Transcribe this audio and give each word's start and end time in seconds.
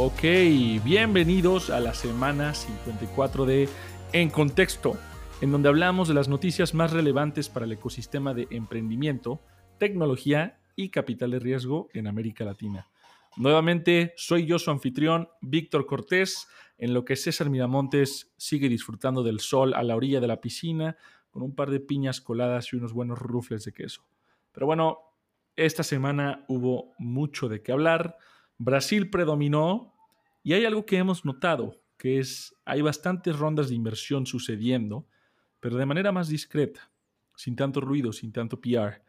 Ok, 0.00 0.22
bienvenidos 0.84 1.70
a 1.70 1.80
la 1.80 1.92
semana 1.92 2.54
54 2.54 3.44
de 3.46 3.68
En 4.12 4.30
Contexto, 4.30 4.96
en 5.40 5.50
donde 5.50 5.68
hablamos 5.68 6.06
de 6.06 6.14
las 6.14 6.28
noticias 6.28 6.72
más 6.72 6.92
relevantes 6.92 7.48
para 7.48 7.66
el 7.66 7.72
ecosistema 7.72 8.32
de 8.32 8.46
emprendimiento, 8.52 9.40
tecnología 9.76 10.60
y 10.76 10.90
capital 10.90 11.32
de 11.32 11.40
riesgo 11.40 11.88
en 11.94 12.06
América 12.06 12.44
Latina. 12.44 12.86
Nuevamente, 13.36 14.14
soy 14.16 14.46
yo 14.46 14.60
su 14.60 14.70
anfitrión, 14.70 15.30
Víctor 15.40 15.84
Cortés, 15.84 16.46
en 16.78 16.94
lo 16.94 17.04
que 17.04 17.16
César 17.16 17.50
Miramontes 17.50 18.32
sigue 18.36 18.68
disfrutando 18.68 19.24
del 19.24 19.40
sol 19.40 19.74
a 19.74 19.82
la 19.82 19.96
orilla 19.96 20.20
de 20.20 20.28
la 20.28 20.40
piscina, 20.40 20.96
con 21.28 21.42
un 21.42 21.56
par 21.56 21.70
de 21.70 21.80
piñas 21.80 22.20
coladas 22.20 22.72
y 22.72 22.76
unos 22.76 22.92
buenos 22.92 23.18
rufles 23.18 23.64
de 23.64 23.72
queso. 23.72 24.04
Pero 24.52 24.64
bueno, 24.66 24.98
esta 25.56 25.82
semana 25.82 26.44
hubo 26.46 26.92
mucho 26.98 27.48
de 27.48 27.62
qué 27.62 27.72
hablar 27.72 28.16
Brasil 28.58 29.08
predominó 29.08 29.94
y 30.42 30.52
hay 30.52 30.64
algo 30.64 30.84
que 30.84 30.98
hemos 30.98 31.24
notado, 31.24 31.80
que 31.96 32.18
es 32.18 32.54
hay 32.64 32.82
bastantes 32.82 33.38
rondas 33.38 33.68
de 33.68 33.74
inversión 33.74 34.26
sucediendo, 34.26 35.06
pero 35.60 35.76
de 35.76 35.86
manera 35.86 36.12
más 36.12 36.28
discreta, 36.28 36.90
sin 37.36 37.56
tanto 37.56 37.80
ruido, 37.80 38.12
sin 38.12 38.32
tanto 38.32 38.60
PR. 38.60 39.02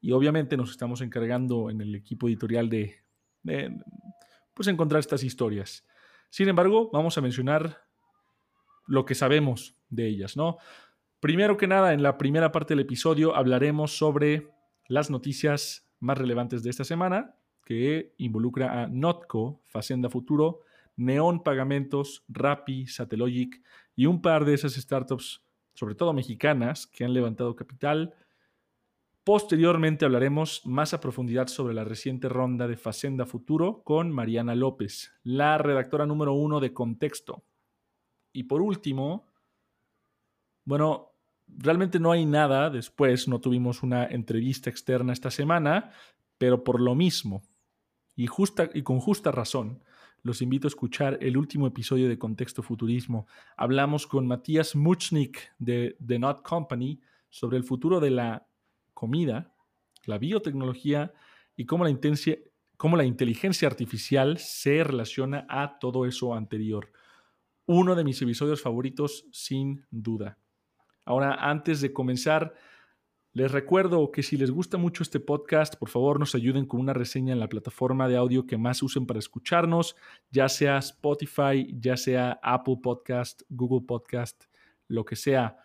Y 0.00 0.12
obviamente 0.12 0.56
nos 0.56 0.70
estamos 0.70 1.00
encargando 1.00 1.70
en 1.70 1.80
el 1.80 1.94
equipo 1.94 2.28
editorial 2.28 2.68
de, 2.68 3.02
pues 4.54 4.68
encontrar 4.68 5.00
estas 5.00 5.24
historias. 5.24 5.86
Sin 6.30 6.48
embargo, 6.48 6.90
vamos 6.92 7.16
a 7.18 7.20
mencionar 7.20 7.84
lo 8.86 9.04
que 9.04 9.14
sabemos 9.14 9.76
de 9.88 10.06
ellas, 10.06 10.36
¿no? 10.36 10.58
Primero 11.20 11.56
que 11.56 11.66
nada, 11.66 11.94
en 11.94 12.02
la 12.02 12.16
primera 12.16 12.52
parte 12.52 12.74
del 12.74 12.84
episodio 12.84 13.34
hablaremos 13.34 13.96
sobre 13.96 14.48
las 14.86 15.10
noticias 15.10 15.90
más 15.98 16.16
relevantes 16.16 16.62
de 16.62 16.70
esta 16.70 16.84
semana, 16.84 17.34
que 17.68 18.14
involucra 18.16 18.82
a 18.82 18.86
Notco, 18.86 19.60
Facenda 19.66 20.08
Futuro, 20.08 20.62
Neon 20.96 21.42
Pagamentos, 21.42 22.24
Rappi, 22.26 22.86
Satellogic 22.86 23.62
y 23.94 24.06
un 24.06 24.22
par 24.22 24.46
de 24.46 24.54
esas 24.54 24.72
startups, 24.72 25.44
sobre 25.74 25.94
todo 25.94 26.14
mexicanas, 26.14 26.86
que 26.86 27.04
han 27.04 27.12
levantado 27.12 27.54
capital. 27.54 28.14
Posteriormente 29.22 30.06
hablaremos 30.06 30.64
más 30.64 30.94
a 30.94 31.00
profundidad 31.00 31.48
sobre 31.48 31.74
la 31.74 31.84
reciente 31.84 32.30
ronda 32.30 32.66
de 32.68 32.78
Facenda 32.78 33.26
Futuro 33.26 33.82
con 33.84 34.12
Mariana 34.12 34.54
López, 34.54 35.12
la 35.22 35.58
redactora 35.58 36.06
número 36.06 36.32
uno 36.32 36.60
de 36.60 36.72
Contexto. 36.72 37.44
Y 38.32 38.44
por 38.44 38.62
último, 38.62 39.26
bueno, 40.64 41.12
realmente 41.46 42.00
no 42.00 42.12
hay 42.12 42.24
nada 42.24 42.70
después, 42.70 43.28
no 43.28 43.42
tuvimos 43.42 43.82
una 43.82 44.06
entrevista 44.06 44.70
externa 44.70 45.12
esta 45.12 45.30
semana, 45.30 45.92
pero 46.38 46.64
por 46.64 46.80
lo 46.80 46.94
mismo, 46.94 47.42
y, 48.18 48.26
justa, 48.26 48.68
y 48.74 48.82
con 48.82 48.98
justa 48.98 49.30
razón, 49.30 49.80
los 50.24 50.42
invito 50.42 50.66
a 50.66 50.74
escuchar 50.74 51.18
el 51.20 51.36
último 51.36 51.68
episodio 51.68 52.08
de 52.08 52.18
Contexto 52.18 52.64
Futurismo. 52.64 53.28
Hablamos 53.56 54.08
con 54.08 54.26
Matías 54.26 54.74
Muchnik 54.74 55.52
de 55.60 55.96
The 56.04 56.18
Not 56.18 56.42
Company 56.42 57.00
sobre 57.30 57.58
el 57.58 57.62
futuro 57.62 58.00
de 58.00 58.10
la 58.10 58.44
comida, 58.92 59.54
la 60.04 60.18
biotecnología 60.18 61.12
y 61.54 61.64
cómo 61.64 61.84
la, 61.84 61.96
cómo 62.76 62.96
la 62.96 63.04
inteligencia 63.04 63.68
artificial 63.68 64.38
se 64.38 64.82
relaciona 64.82 65.46
a 65.48 65.78
todo 65.78 66.04
eso 66.04 66.34
anterior. 66.34 66.90
Uno 67.66 67.94
de 67.94 68.02
mis 68.02 68.20
episodios 68.20 68.60
favoritos, 68.60 69.26
sin 69.30 69.86
duda. 69.92 70.38
Ahora, 71.04 71.34
antes 71.48 71.80
de 71.80 71.92
comenzar, 71.92 72.56
les 73.34 73.52
recuerdo 73.52 74.10
que 74.10 74.22
si 74.22 74.36
les 74.36 74.50
gusta 74.50 74.78
mucho 74.78 75.02
este 75.02 75.20
podcast, 75.20 75.76
por 75.76 75.90
favor 75.90 76.18
nos 76.18 76.34
ayuden 76.34 76.64
con 76.64 76.80
una 76.80 76.94
reseña 76.94 77.32
en 77.32 77.40
la 77.40 77.48
plataforma 77.48 78.08
de 78.08 78.16
audio 78.16 78.46
que 78.46 78.56
más 78.56 78.82
usen 78.82 79.06
para 79.06 79.18
escucharnos, 79.18 79.96
ya 80.30 80.48
sea 80.48 80.78
Spotify, 80.78 81.68
ya 81.78 81.96
sea 81.96 82.40
Apple 82.42 82.78
Podcast, 82.82 83.42
Google 83.48 83.86
Podcast, 83.86 84.44
lo 84.88 85.04
que 85.04 85.14
sea. 85.14 85.58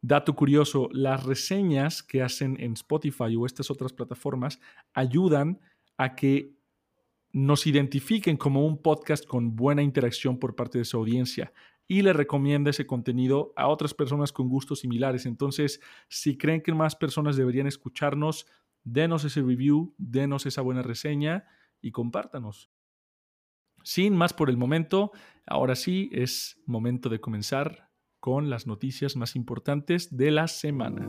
Dato 0.00 0.34
curioso, 0.34 0.88
las 0.92 1.24
reseñas 1.24 2.02
que 2.02 2.22
hacen 2.22 2.56
en 2.60 2.74
Spotify 2.74 3.36
o 3.36 3.46
estas 3.46 3.70
otras 3.70 3.92
plataformas 3.92 4.60
ayudan 4.94 5.60
a 5.96 6.14
que 6.14 6.54
nos 7.32 7.66
identifiquen 7.66 8.36
como 8.36 8.66
un 8.66 8.80
podcast 8.80 9.26
con 9.26 9.56
buena 9.56 9.82
interacción 9.82 10.38
por 10.38 10.54
parte 10.54 10.78
de 10.78 10.84
su 10.84 10.96
audiencia 10.98 11.52
y 11.88 12.02
le 12.02 12.12
recomienda 12.12 12.70
ese 12.70 12.86
contenido 12.86 13.52
a 13.56 13.68
otras 13.68 13.94
personas 13.94 14.32
con 14.32 14.48
gustos 14.48 14.80
similares. 14.80 15.26
Entonces, 15.26 15.80
si 16.08 16.36
creen 16.38 16.62
que 16.62 16.72
más 16.72 16.96
personas 16.96 17.36
deberían 17.36 17.66
escucharnos, 17.66 18.46
denos 18.84 19.24
ese 19.24 19.42
review, 19.42 19.94
denos 19.98 20.46
esa 20.46 20.62
buena 20.62 20.82
reseña 20.82 21.46
y 21.80 21.90
compártanos. 21.90 22.70
Sin 23.84 24.16
más 24.16 24.32
por 24.32 24.48
el 24.48 24.56
momento, 24.56 25.12
ahora 25.46 25.74
sí 25.74 26.08
es 26.12 26.60
momento 26.66 27.08
de 27.08 27.20
comenzar 27.20 27.90
con 28.20 28.48
las 28.48 28.66
noticias 28.66 29.16
más 29.16 29.34
importantes 29.34 30.16
de 30.16 30.30
la 30.30 30.46
semana 30.46 31.08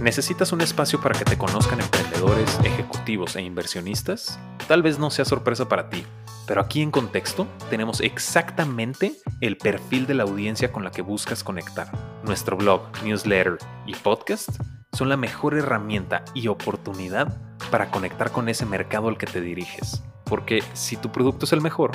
¿Necesitas 0.00 0.52
un 0.52 0.60
espacio 0.60 1.00
para 1.00 1.18
que 1.18 1.24
te 1.24 1.38
conozcan 1.38 1.80
emprendedores, 1.80 2.58
ejecutivos 2.62 3.34
e 3.36 3.42
inversionistas? 3.42 4.38
Tal 4.68 4.82
vez 4.82 4.98
no 4.98 5.10
sea 5.10 5.24
sorpresa 5.24 5.68
para 5.68 5.88
ti, 5.88 6.04
pero 6.46 6.60
aquí 6.60 6.82
en 6.82 6.90
Contexto 6.90 7.46
tenemos 7.70 8.00
exactamente 8.00 9.14
el 9.40 9.56
perfil 9.56 10.06
de 10.06 10.14
la 10.14 10.24
audiencia 10.24 10.70
con 10.70 10.84
la 10.84 10.90
que 10.90 11.00
buscas 11.00 11.42
conectar. 11.42 11.90
Nuestro 12.24 12.58
blog, 12.58 12.82
newsletter 13.04 13.56
y 13.86 13.94
podcast 13.94 14.50
son 14.92 15.08
la 15.08 15.16
mejor 15.16 15.56
herramienta 15.56 16.24
y 16.34 16.48
oportunidad 16.48 17.34
para 17.70 17.90
conectar 17.90 18.30
con 18.30 18.50
ese 18.50 18.66
mercado 18.66 19.08
al 19.08 19.16
que 19.16 19.26
te 19.26 19.40
diriges. 19.40 20.02
Porque 20.24 20.62
si 20.74 20.96
tu 20.96 21.10
producto 21.10 21.46
es 21.46 21.52
el 21.52 21.62
mejor, 21.62 21.92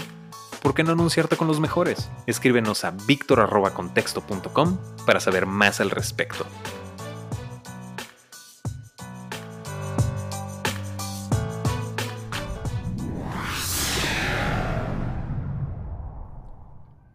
¿por 0.64 0.74
qué 0.74 0.84
no 0.84 0.92
anunciarte 0.92 1.38
con 1.38 1.48
los 1.48 1.60
mejores? 1.60 2.10
Escríbenos 2.26 2.84
a 2.84 2.92
victor.contexto.com 2.92 4.78
para 5.06 5.20
saber 5.20 5.46
más 5.46 5.82
al 5.82 5.92
respecto. 5.92 6.46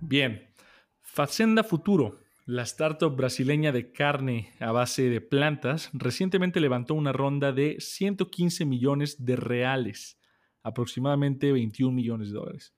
Bien, 0.09 0.55
Facenda 1.01 1.65
Futuro, 1.65 2.21
la 2.45 2.63
startup 2.63 3.17
brasileña 3.17 3.73
de 3.73 3.91
carne 3.91 4.53
a 4.61 4.71
base 4.71 5.11
de 5.11 5.21
plantas, 5.21 5.91
recientemente 5.93 6.61
levantó 6.61 6.95
una 6.95 7.11
ronda 7.11 7.51
de 7.51 7.81
115 7.81 8.67
millones 8.67 9.25
de 9.25 9.35
reales, 9.35 10.17
aproximadamente 10.63 11.51
21 11.51 11.93
millones 11.93 12.29
de 12.29 12.35
dólares. 12.35 12.73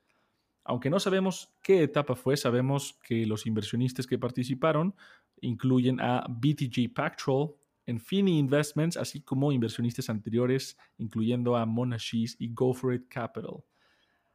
Aunque 0.65 0.89
no 0.89 0.99
sabemos 1.01 1.53
qué 1.63 1.83
etapa 1.83 2.15
fue, 2.15 2.35
sabemos 2.39 2.99
que 3.03 3.27
los 3.27 3.45
inversionistas 3.45 4.07
que 4.07 4.19
participaron 4.19 4.95
incluyen 5.43 6.01
a 6.01 6.25
BTG 6.31 6.95
Pactual, 6.95 7.51
Infini 7.85 8.39
Investments, 8.39 8.97
así 8.97 9.21
como 9.21 9.53
inversionistas 9.53 10.09
anteriores, 10.09 10.79
incluyendo 10.97 11.57
a 11.57 11.67
Monashis 11.67 12.37
y 12.39 12.55
Go 12.55 12.73
For 12.73 12.95
It 12.95 13.07
Capital. 13.11 13.65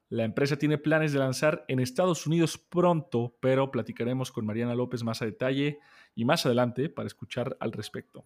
La 0.10 0.24
empresa 0.24 0.58
tiene 0.58 0.78
planes 0.78 1.14
de 1.14 1.20
lanzar 1.20 1.66
en 1.68 1.80
Estados 1.80 2.28
Unidos 2.28 2.58
pronto, 2.58 3.36
pero 3.40 3.72
platicaremos 3.72 4.32
con 4.32 4.46
Mariana 4.46 4.76
López 4.76 5.04
más 5.04 5.22
a 5.22 5.26
detalle 5.26 5.80
y 6.14 6.26
más 6.26 6.46
adelante 6.46 6.90
para 6.90 7.08
escuchar 7.08 7.58
al 7.60 7.72
respecto. 7.72 8.24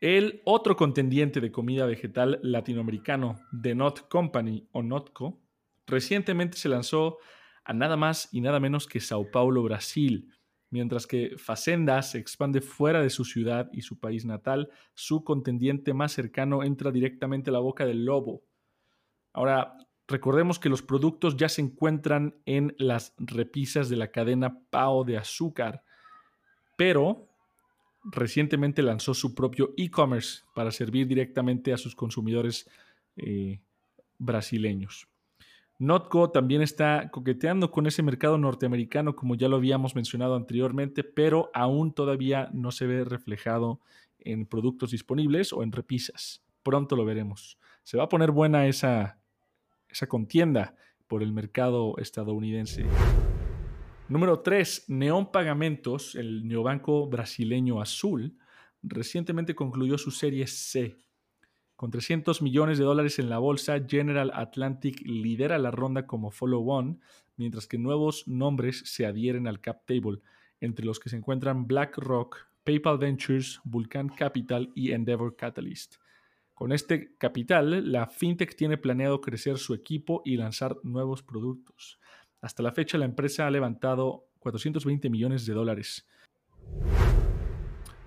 El 0.00 0.42
otro 0.44 0.76
contendiente 0.76 1.40
de 1.40 1.52
comida 1.52 1.86
vegetal 1.86 2.40
latinoamericano, 2.42 3.40
The 3.62 3.74
Not 3.74 4.08
Company 4.08 4.66
o 4.72 4.82
Notco, 4.82 5.40
recientemente 5.86 6.58
se 6.58 6.68
lanzó 6.68 7.18
a 7.64 7.72
nada 7.72 7.96
más 7.96 8.28
y 8.32 8.40
nada 8.40 8.58
menos 8.58 8.86
que 8.86 9.00
Sao 9.00 9.30
Paulo, 9.30 9.62
Brasil. 9.62 10.28
Mientras 10.70 11.06
que 11.06 11.34
Facenda 11.36 12.02
se 12.02 12.18
expande 12.18 12.60
fuera 12.60 13.00
de 13.00 13.10
su 13.10 13.24
ciudad 13.24 13.70
y 13.72 13.82
su 13.82 14.00
país 14.00 14.24
natal, 14.24 14.70
su 14.94 15.22
contendiente 15.22 15.94
más 15.94 16.12
cercano 16.12 16.64
entra 16.64 16.90
directamente 16.90 17.50
a 17.50 17.52
la 17.52 17.58
boca 17.60 17.86
del 17.86 18.04
lobo, 18.04 18.42
Ahora, 19.32 19.78
recordemos 20.08 20.58
que 20.58 20.68
los 20.68 20.82
productos 20.82 21.36
ya 21.36 21.48
se 21.48 21.62
encuentran 21.62 22.34
en 22.44 22.74
las 22.78 23.14
repisas 23.18 23.88
de 23.88 23.96
la 23.96 24.08
cadena 24.08 24.60
PAO 24.70 25.04
de 25.04 25.16
azúcar, 25.16 25.82
pero 26.76 27.28
recientemente 28.04 28.82
lanzó 28.82 29.14
su 29.14 29.34
propio 29.34 29.72
e-commerce 29.76 30.42
para 30.54 30.70
servir 30.70 31.06
directamente 31.06 31.72
a 31.72 31.78
sus 31.78 31.94
consumidores 31.94 32.68
eh, 33.16 33.60
brasileños. 34.18 35.08
Notco 35.78 36.30
también 36.30 36.62
está 36.62 37.10
coqueteando 37.10 37.70
con 37.72 37.86
ese 37.86 38.02
mercado 38.02 38.38
norteamericano, 38.38 39.16
como 39.16 39.34
ya 39.34 39.48
lo 39.48 39.56
habíamos 39.56 39.96
mencionado 39.96 40.36
anteriormente, 40.36 41.02
pero 41.02 41.50
aún 41.54 41.92
todavía 41.92 42.48
no 42.52 42.70
se 42.70 42.86
ve 42.86 43.04
reflejado 43.04 43.80
en 44.20 44.46
productos 44.46 44.92
disponibles 44.92 45.52
o 45.52 45.62
en 45.62 45.72
repisas. 45.72 46.44
Pronto 46.62 46.94
lo 46.94 47.04
veremos. 47.04 47.58
Se 47.82 47.96
va 47.96 48.04
a 48.04 48.08
poner 48.08 48.30
buena 48.30 48.68
esa, 48.68 49.18
esa 49.92 50.08
contienda 50.08 50.74
por 51.06 51.22
el 51.22 51.32
mercado 51.32 51.94
estadounidense. 51.98 52.84
Número 54.08 54.40
3. 54.40 54.86
Neon 54.88 55.30
Pagamentos, 55.30 56.14
el 56.14 56.48
neobanco 56.48 57.06
brasileño 57.06 57.80
azul, 57.80 58.36
recientemente 58.82 59.54
concluyó 59.54 59.98
su 59.98 60.10
serie 60.10 60.46
C. 60.46 60.96
Con 61.76 61.90
300 61.90 62.42
millones 62.42 62.78
de 62.78 62.84
dólares 62.84 63.18
en 63.18 63.28
la 63.28 63.38
bolsa, 63.38 63.80
General 63.86 64.30
Atlantic 64.34 65.00
lidera 65.04 65.58
la 65.58 65.70
ronda 65.70 66.06
como 66.06 66.30
follow-on, 66.30 67.00
mientras 67.36 67.66
que 67.66 67.78
nuevos 67.78 68.26
nombres 68.28 68.82
se 68.86 69.06
adhieren 69.06 69.46
al 69.46 69.60
cap 69.60 69.84
table, 69.86 70.20
entre 70.60 70.84
los 70.84 71.00
que 71.00 71.10
se 71.10 71.16
encuentran 71.16 71.66
BlackRock, 71.66 72.36
PayPal 72.64 72.98
Ventures, 72.98 73.60
Vulcan 73.64 74.08
Capital 74.08 74.70
y 74.74 74.92
Endeavor 74.92 75.36
Catalyst. 75.36 75.96
Con 76.54 76.72
este 76.72 77.16
capital, 77.16 77.90
la 77.90 78.06
fintech 78.06 78.54
tiene 78.54 78.76
planeado 78.76 79.20
crecer 79.20 79.58
su 79.58 79.74
equipo 79.74 80.22
y 80.24 80.36
lanzar 80.36 80.76
nuevos 80.82 81.22
productos. 81.22 81.98
Hasta 82.40 82.62
la 82.62 82.72
fecha, 82.72 82.98
la 82.98 83.04
empresa 83.04 83.46
ha 83.46 83.50
levantado 83.50 84.28
420 84.40 85.08
millones 85.10 85.46
de 85.46 85.54
dólares. 85.54 86.06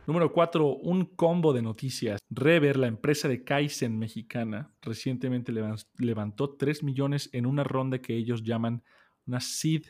Número 0.07 0.31
4. 0.31 0.67
Un 0.67 1.05
combo 1.05 1.51
de 1.51 1.63
noticias. 1.63 2.19
Rever, 2.29 2.77
la 2.77 2.87
empresa 2.87 3.27
de 3.27 3.43
Kaizen 3.43 3.97
mexicana, 3.97 4.71
recientemente 4.81 5.51
levantó 5.97 6.55
3 6.55 6.83
millones 6.83 7.29
en 7.33 7.47
una 7.47 7.63
ronda 7.63 7.99
que 7.99 8.15
ellos 8.15 8.43
llaman 8.43 8.83
una 9.25 9.39
Seed 9.39 9.85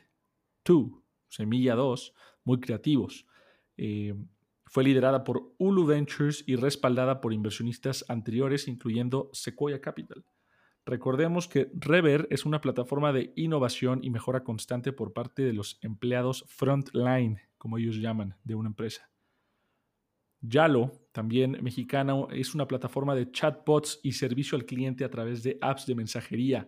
2, 0.63 0.90
Semilla 1.28 1.75
2, 1.75 2.13
muy 2.46 2.60
creativos. 2.62 3.28
Eh, 3.75 4.16
fue 4.75 4.83
liderada 4.83 5.24
por 5.24 5.54
Ulu 5.57 5.86
Ventures 5.86 6.44
y 6.45 6.57
respaldada 6.57 7.22
por 7.22 7.31
inversionistas 7.31 8.04
anteriores, 8.10 8.68
incluyendo 8.68 9.30
Sequoia 9.31 9.80
Capital. 9.80 10.25
Recordemos 10.86 11.48
que 11.48 11.72
Rever 11.75 12.27
es 12.30 12.45
una 12.45 12.60
plataforma 12.60 13.13
de 13.13 13.31
innovación 13.38 14.01
y 14.04 14.10
mejora 14.10 14.44
constante 14.44 14.92
por 14.92 15.13
parte 15.13 15.44
de 15.44 15.54
los 15.54 15.80
empleados 15.81 16.44
frontline, 16.50 17.39
como 17.57 17.77
ellos 17.77 17.95
llaman, 17.95 18.36
de 18.44 18.56
una 18.56 18.68
empresa. 18.68 19.10
Yalo, 20.42 20.92
también 21.13 21.57
mexicana, 21.62 22.13
es 22.31 22.54
una 22.54 22.68
plataforma 22.68 23.16
de 23.16 23.31
chatbots 23.31 24.01
y 24.04 24.12
servicio 24.12 24.57
al 24.57 24.66
cliente 24.66 25.06
a 25.06 25.10
través 25.10 25.42
de 25.42 25.57
apps 25.62 25.86
de 25.86 25.95
mensajería 25.95 26.68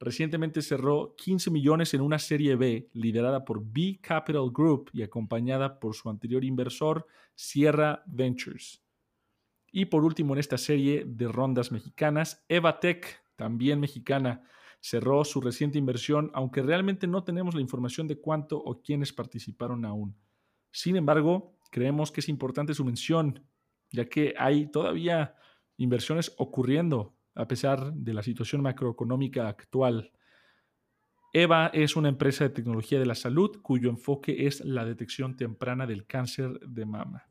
recientemente 0.00 0.62
cerró 0.62 1.14
15 1.16 1.50
millones 1.50 1.92
en 1.92 2.00
una 2.00 2.18
serie 2.18 2.56
B 2.56 2.88
liderada 2.94 3.44
por 3.44 3.62
B 3.62 4.00
Capital 4.00 4.50
Group 4.50 4.90
y 4.94 5.02
acompañada 5.02 5.78
por 5.78 5.94
su 5.94 6.08
anterior 6.08 6.42
inversor, 6.42 7.06
Sierra 7.34 8.02
Ventures. 8.06 8.82
Y 9.70 9.84
por 9.84 10.04
último, 10.04 10.32
en 10.32 10.40
esta 10.40 10.58
serie 10.58 11.04
de 11.06 11.28
rondas 11.28 11.70
mexicanas, 11.70 12.44
Evatech, 12.48 13.22
también 13.36 13.78
mexicana, 13.78 14.42
cerró 14.80 15.24
su 15.24 15.40
reciente 15.40 15.78
inversión, 15.78 16.30
aunque 16.32 16.62
realmente 16.62 17.06
no 17.06 17.22
tenemos 17.22 17.54
la 17.54 17.60
información 17.60 18.08
de 18.08 18.18
cuánto 18.18 18.58
o 18.58 18.80
quiénes 18.82 19.12
participaron 19.12 19.84
aún. 19.84 20.16
Sin 20.72 20.96
embargo, 20.96 21.58
creemos 21.70 22.10
que 22.10 22.20
es 22.20 22.28
importante 22.28 22.74
su 22.74 22.84
mención, 22.84 23.46
ya 23.90 24.06
que 24.06 24.34
hay 24.38 24.70
todavía 24.70 25.36
inversiones 25.76 26.34
ocurriendo 26.38 27.14
a 27.34 27.46
pesar 27.46 27.92
de 27.92 28.14
la 28.14 28.22
situación 28.22 28.62
macroeconómica 28.62 29.48
actual. 29.48 30.12
EVA 31.32 31.68
es 31.68 31.94
una 31.96 32.08
empresa 32.08 32.44
de 32.44 32.50
tecnología 32.50 32.98
de 32.98 33.06
la 33.06 33.14
salud 33.14 33.60
cuyo 33.62 33.88
enfoque 33.88 34.46
es 34.46 34.64
la 34.64 34.84
detección 34.84 35.36
temprana 35.36 35.86
del 35.86 36.06
cáncer 36.06 36.58
de 36.60 36.84
mama. 36.84 37.28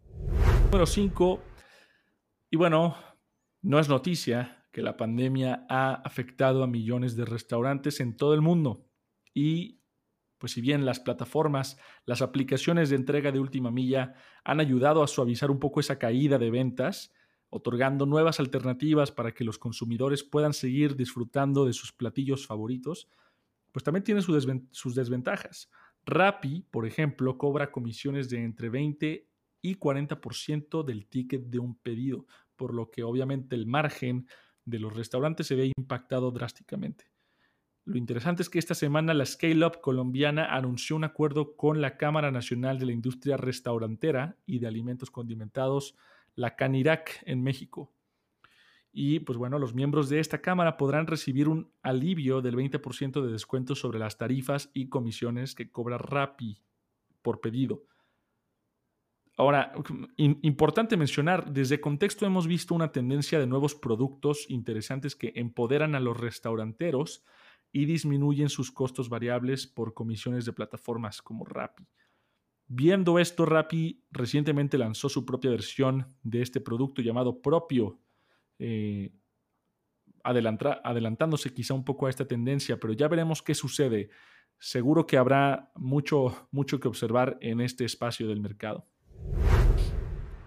Número 0.66 0.86
5. 0.86 1.40
Y 2.52 2.58
bueno, 2.58 2.96
no 3.62 3.80
es 3.80 3.90
noticia 3.90 4.66
que 4.72 4.82
la 4.82 4.96
pandemia 4.96 5.66
ha 5.70 5.96
afectado 5.96 6.64
a 6.64 6.68
millones 6.68 7.16
de 7.16 7.26
restaurantes 7.26 8.00
en 8.00 8.16
todo 8.16 8.34
el 8.34 8.42
mundo. 8.42 8.86
Y 9.34 9.82
pues 10.38 10.54
si 10.54 10.62
bien 10.62 10.86
las 10.86 11.00
plataformas, 11.00 11.78
las 12.06 12.22
aplicaciones 12.22 12.90
de 12.90 12.96
entrega 12.96 13.32
de 13.32 13.40
última 13.40 13.72
milla 13.72 14.14
han 14.44 14.60
ayudado 14.60 15.04
a 15.04 15.08
suavizar 15.08 15.52
un 15.52 15.60
poco 15.60 15.82
esa 15.82 16.00
caída 16.00 16.38
de 16.38 16.50
ventas, 16.50 17.14
otorgando 17.50 18.06
nuevas 18.06 18.40
alternativas 18.40 19.12
para 19.12 19.34
que 19.34 19.44
los 19.44 19.58
consumidores 19.58 20.24
puedan 20.24 20.54
seguir 20.54 20.96
disfrutando 20.96 21.66
de 21.66 21.74
sus 21.74 21.92
platillos 21.92 22.46
favoritos, 22.46 23.10
pues 23.72 23.84
también 23.84 24.04
tiene 24.04 24.22
sus 24.22 24.96
desventajas. 24.96 25.70
Rappi, 26.06 26.66
por 26.72 26.86
ejemplo, 26.86 27.38
cobra 27.38 27.72
comisiones 27.72 28.30
de 28.30 28.44
entre 28.44 28.70
20 28.70 29.28
y 29.62 29.76
40% 29.76 30.84
del 30.84 31.08
ticket 31.08 31.44
de 31.46 31.60
un 31.60 31.76
pedido, 31.76 32.26
por 32.56 32.74
lo 32.74 32.90
que 32.90 33.04
obviamente 33.04 33.56
el 33.56 33.66
margen 33.66 34.28
de 34.66 34.80
los 34.80 34.96
restaurantes 34.96 35.48
se 35.48 35.56
ve 35.56 35.72
impactado 35.78 36.32
drásticamente. 36.32 37.06
Lo 37.86 37.98
interesante 37.98 38.44
es 38.44 38.50
que 38.50 38.60
esta 38.60 38.76
semana 38.76 39.14
la 39.14 39.26
Scale 39.26 39.66
Up 39.66 39.82
colombiana 39.82 40.56
anunció 40.56 40.96
un 40.96 41.04
acuerdo 41.04 41.56
con 41.56 41.82
la 41.82 41.98
Cámara 41.98 42.30
Nacional 42.30 42.78
de 42.78 42.86
la 42.86 42.92
Industria 42.92 43.36
Restaurantera 43.36 44.38
y 44.46 44.60
de 44.60 44.68
Alimentos 44.68 45.10
Condimentados 45.10 45.96
la 46.40 46.56
Canirac 46.56 47.22
en 47.26 47.44
México. 47.44 47.94
Y 48.92 49.20
pues 49.20 49.38
bueno, 49.38 49.60
los 49.60 49.76
miembros 49.76 50.10
de 50.10 50.20
esta 50.20 50.42
Cámara 50.42 50.78
podrán 50.78 51.06
recibir 51.06 51.48
un 51.48 51.72
alivio 51.84 52.42
del 52.42 52.56
20% 52.56 53.22
de 53.22 53.32
descuento 53.32 53.76
sobre 53.76 54.00
las 54.00 54.18
tarifas 54.18 54.72
y 54.74 54.88
comisiones 54.88 55.54
que 55.54 55.70
cobra 55.70 55.98
Rappi 55.98 56.64
por 57.22 57.42
pedido. 57.42 57.84
Ahora, 59.36 59.74
importante 60.18 60.98
mencionar, 60.98 61.52
desde 61.52 61.80
contexto 61.80 62.26
hemos 62.26 62.48
visto 62.48 62.74
una 62.74 62.92
tendencia 62.92 63.40
de 63.40 63.48
nuevos 63.48 63.76
productos 63.76 64.50
interesantes 64.50 65.16
que 65.16 65.34
empoderan 65.36 65.96
a 65.96 66.00
los 66.00 66.18
restauranteros 66.18 67.24
y 67.72 67.86
disminuyen 67.86 68.50
sus 68.50 68.72
costos 68.72 69.08
variables 69.08 69.68
por 69.68 69.94
comisiones 69.94 70.46
de 70.46 70.54
plataformas 70.54 71.22
como 71.22 71.46
Rappi. 71.46 71.88
Viendo 72.72 73.18
esto, 73.18 73.48
Rappi 73.48 74.06
recientemente 74.12 74.78
lanzó 74.78 75.10
su 75.10 75.26
propia 75.26 75.50
versión 75.50 76.16
de 76.22 76.44
este 76.44 76.62
producto 76.62 77.02
llamado 77.02 77.42
Propio, 77.42 78.00
eh, 78.60 79.12
adelantándose 80.24 81.52
quizá 81.52 81.74
un 81.74 81.84
poco 81.84 82.06
a 82.06 82.12
esta 82.12 82.28
tendencia, 82.28 82.80
pero 82.80 82.94
ya 82.94 83.08
veremos 83.08 83.42
qué 83.42 83.56
sucede. 83.56 84.12
Seguro 84.60 85.08
que 85.08 85.18
habrá 85.18 85.72
mucho, 85.74 86.48
mucho 86.52 86.80
que 86.80 86.88
observar 86.88 87.40
en 87.42 87.60
este 87.60 87.86
espacio 87.86 88.28
del 88.28 88.40
mercado. 88.40 88.86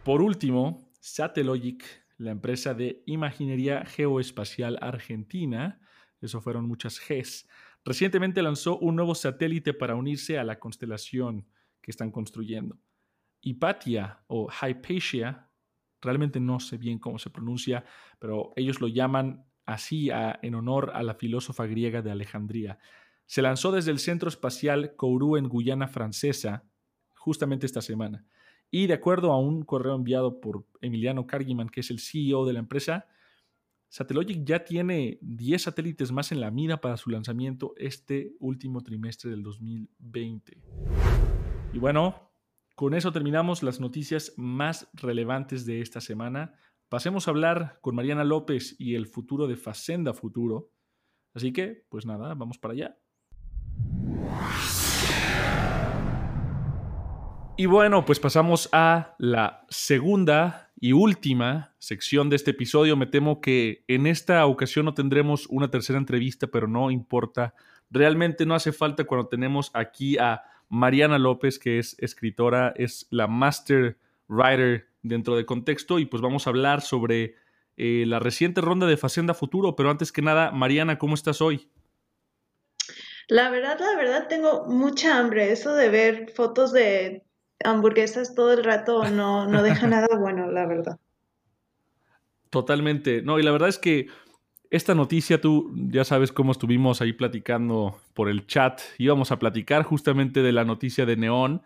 Por 0.04 0.22
último, 0.22 0.92
Satellogic, 1.00 1.84
la 2.18 2.30
empresa 2.30 2.72
de 2.72 3.02
imaginería 3.04 3.84
geoespacial 3.84 4.78
argentina, 4.80 5.80
eso 6.20 6.40
fueron 6.40 6.68
muchas 6.68 7.00
Gs, 7.00 7.48
recientemente 7.84 8.42
lanzó 8.42 8.78
un 8.78 8.94
nuevo 8.94 9.16
satélite 9.16 9.74
para 9.74 9.96
unirse 9.96 10.38
a 10.38 10.44
la 10.44 10.60
constelación 10.60 11.48
que 11.82 11.90
están 11.90 12.10
construyendo. 12.10 12.78
Hipatia 13.42 14.22
o 14.28 14.48
Hypatia, 14.50 15.50
realmente 16.00 16.40
no 16.40 16.60
sé 16.60 16.78
bien 16.78 16.98
cómo 16.98 17.18
se 17.18 17.28
pronuncia, 17.28 17.84
pero 18.18 18.52
ellos 18.56 18.80
lo 18.80 18.88
llaman 18.88 19.44
así 19.66 20.10
en 20.10 20.54
honor 20.54 20.92
a 20.94 21.02
la 21.02 21.14
filósofa 21.14 21.66
griega 21.66 22.02
de 22.02 22.10
Alejandría. 22.10 22.78
Se 23.26 23.42
lanzó 23.42 23.72
desde 23.72 23.90
el 23.90 23.98
Centro 23.98 24.28
Espacial 24.28 24.94
Kourou 24.96 25.36
en 25.36 25.48
Guyana 25.48 25.88
Francesa 25.88 26.64
justamente 27.14 27.66
esta 27.66 27.80
semana. 27.80 28.24
Y 28.70 28.86
de 28.86 28.94
acuerdo 28.94 29.32
a 29.32 29.38
un 29.38 29.64
correo 29.64 29.94
enviado 29.94 30.40
por 30.40 30.66
Emiliano 30.80 31.26
Cargiman, 31.26 31.68
que 31.68 31.80
es 31.80 31.90
el 31.90 32.00
CEO 32.00 32.46
de 32.46 32.54
la 32.54 32.58
empresa, 32.58 33.06
Satellogic 33.88 34.42
ya 34.44 34.64
tiene 34.64 35.18
10 35.20 35.62
satélites 35.62 36.12
más 36.12 36.32
en 36.32 36.40
la 36.40 36.50
mira 36.50 36.80
para 36.80 36.96
su 36.96 37.10
lanzamiento 37.10 37.74
este 37.76 38.32
último 38.40 38.82
trimestre 38.82 39.30
del 39.30 39.42
2020. 39.42 40.62
Y 41.72 41.78
bueno, 41.78 42.30
con 42.74 42.92
eso 42.92 43.12
terminamos 43.12 43.62
las 43.62 43.80
noticias 43.80 44.34
más 44.36 44.90
relevantes 44.92 45.64
de 45.64 45.80
esta 45.80 46.02
semana. 46.02 46.54
Pasemos 46.90 47.26
a 47.26 47.30
hablar 47.30 47.78
con 47.80 47.94
Mariana 47.94 48.24
López 48.24 48.76
y 48.78 48.94
el 48.94 49.06
futuro 49.06 49.46
de 49.46 49.56
Facenda 49.56 50.12
Futuro. 50.12 50.70
Así 51.32 51.50
que, 51.50 51.86
pues 51.88 52.04
nada, 52.04 52.34
vamos 52.34 52.58
para 52.58 52.74
allá. 52.74 52.98
Y 57.56 57.64
bueno, 57.64 58.04
pues 58.04 58.20
pasamos 58.20 58.68
a 58.72 59.14
la 59.18 59.64
segunda 59.70 60.72
y 60.78 60.92
última 60.92 61.74
sección 61.78 62.28
de 62.28 62.36
este 62.36 62.50
episodio. 62.50 62.98
Me 62.98 63.06
temo 63.06 63.40
que 63.40 63.84
en 63.88 64.06
esta 64.06 64.44
ocasión 64.44 64.84
no 64.84 64.92
tendremos 64.92 65.46
una 65.46 65.70
tercera 65.70 65.98
entrevista, 65.98 66.48
pero 66.48 66.66
no 66.68 66.90
importa. 66.90 67.54
Realmente 67.90 68.44
no 68.44 68.54
hace 68.54 68.72
falta 68.72 69.04
cuando 69.04 69.28
tenemos 69.28 69.70
aquí 69.72 70.18
a 70.18 70.42
Mariana 70.72 71.18
López, 71.18 71.58
que 71.58 71.78
es 71.78 71.96
escritora, 71.98 72.72
es 72.76 73.06
la 73.10 73.26
master 73.26 73.98
writer 74.26 74.88
dentro 75.02 75.36
de 75.36 75.44
contexto 75.44 75.98
y 75.98 76.06
pues 76.06 76.22
vamos 76.22 76.46
a 76.46 76.50
hablar 76.50 76.80
sobre 76.80 77.34
eh, 77.76 78.04
la 78.06 78.18
reciente 78.20 78.62
ronda 78.62 78.86
de 78.86 78.96
Facenda 78.96 79.34
Futuro. 79.34 79.76
Pero 79.76 79.90
antes 79.90 80.12
que 80.12 80.22
nada, 80.22 80.50
Mariana, 80.50 80.96
¿cómo 80.96 81.12
estás 81.12 81.42
hoy? 81.42 81.68
La 83.28 83.50
verdad, 83.50 83.78
la 83.80 83.96
verdad, 83.98 84.28
tengo 84.28 84.64
mucha 84.66 85.18
hambre. 85.18 85.52
Eso 85.52 85.74
de 85.74 85.90
ver 85.90 86.30
fotos 86.34 86.72
de 86.72 87.22
hamburguesas 87.62 88.34
todo 88.34 88.54
el 88.54 88.64
rato 88.64 89.04
no, 89.10 89.46
no 89.46 89.62
deja 89.62 89.86
nada 89.86 90.08
bueno, 90.18 90.50
la 90.50 90.64
verdad. 90.64 90.98
Totalmente. 92.48 93.20
No, 93.20 93.38
y 93.38 93.42
la 93.42 93.52
verdad 93.52 93.68
es 93.68 93.78
que 93.78 94.06
esta 94.72 94.94
noticia, 94.94 95.38
tú 95.38 95.70
ya 95.90 96.02
sabes 96.02 96.32
cómo 96.32 96.50
estuvimos 96.50 97.02
ahí 97.02 97.12
platicando 97.12 98.00
por 98.14 98.30
el 98.30 98.46
chat. 98.46 98.80
Íbamos 98.96 99.30
a 99.30 99.38
platicar 99.38 99.82
justamente 99.82 100.40
de 100.40 100.50
la 100.50 100.64
noticia 100.64 101.04
de 101.04 101.14
Neón, 101.14 101.60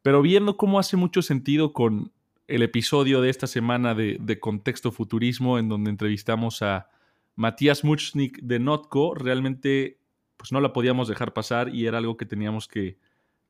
pero 0.00 0.22
viendo 0.22 0.56
cómo 0.56 0.78
hace 0.78 0.96
mucho 0.96 1.20
sentido 1.20 1.74
con 1.74 2.10
el 2.46 2.62
episodio 2.62 3.20
de 3.20 3.28
esta 3.28 3.46
semana 3.46 3.94
de, 3.94 4.38
Contexto 4.40 4.92
Futurismo, 4.92 5.58
en 5.58 5.68
donde 5.68 5.90
entrevistamos 5.90 6.62
a 6.62 6.88
Matías 7.36 7.84
Muchnik 7.84 8.40
de 8.40 8.58
Notco, 8.58 9.14
realmente 9.14 9.98
pues 10.38 10.50
no 10.50 10.62
la 10.62 10.72
podíamos 10.72 11.06
dejar 11.06 11.34
pasar 11.34 11.74
y 11.74 11.86
era 11.86 11.98
algo 11.98 12.16
que 12.16 12.24
teníamos 12.24 12.66
que, 12.66 12.96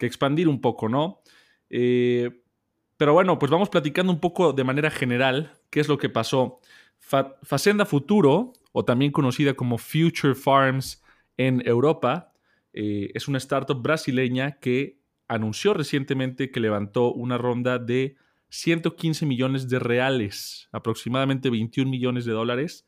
expandir 0.01 0.49
un 0.49 0.61
poco, 0.61 0.89
¿no? 0.89 1.21
Eh, 1.71 2.43
pero 2.97 3.13
bueno, 3.13 3.39
pues 3.39 3.53
vamos 3.53 3.69
platicando 3.69 4.13
un 4.13 4.19
poco 4.19 4.53
de 4.53 4.65
manera 4.65 4.91
general 4.91 5.53
qué 5.71 5.79
es 5.79 5.87
lo 5.87 5.99
que 5.99 6.09
pasó. 6.09 6.59
Facenda 6.99 7.87
Futuro, 7.87 8.55
o 8.73 8.85
también 8.85 9.13
conocida 9.13 9.55
como 9.55 9.79
Future 9.79 10.35
Farms 10.35 11.03
en 11.37 11.63
Europa, 11.67 12.33
eh, 12.73 13.11
es 13.15 13.29
una 13.29 13.39
startup 13.39 13.81
brasileña 13.81 14.59
que 14.59 14.99
anunció 15.27 15.75
recientemente 15.75 16.51
que 16.51 16.61
levantó 16.61 17.13
una 17.13 17.39
ronda 17.39 17.79
de 17.79 18.17
115 18.51 19.27
millones 19.27 19.69
de 19.69 19.79
reales, 19.79 20.69
aproximadamente 20.73 21.51
21 21.51 21.91
millones 21.91 22.25
de 22.25 22.33
dólares. 22.33 22.87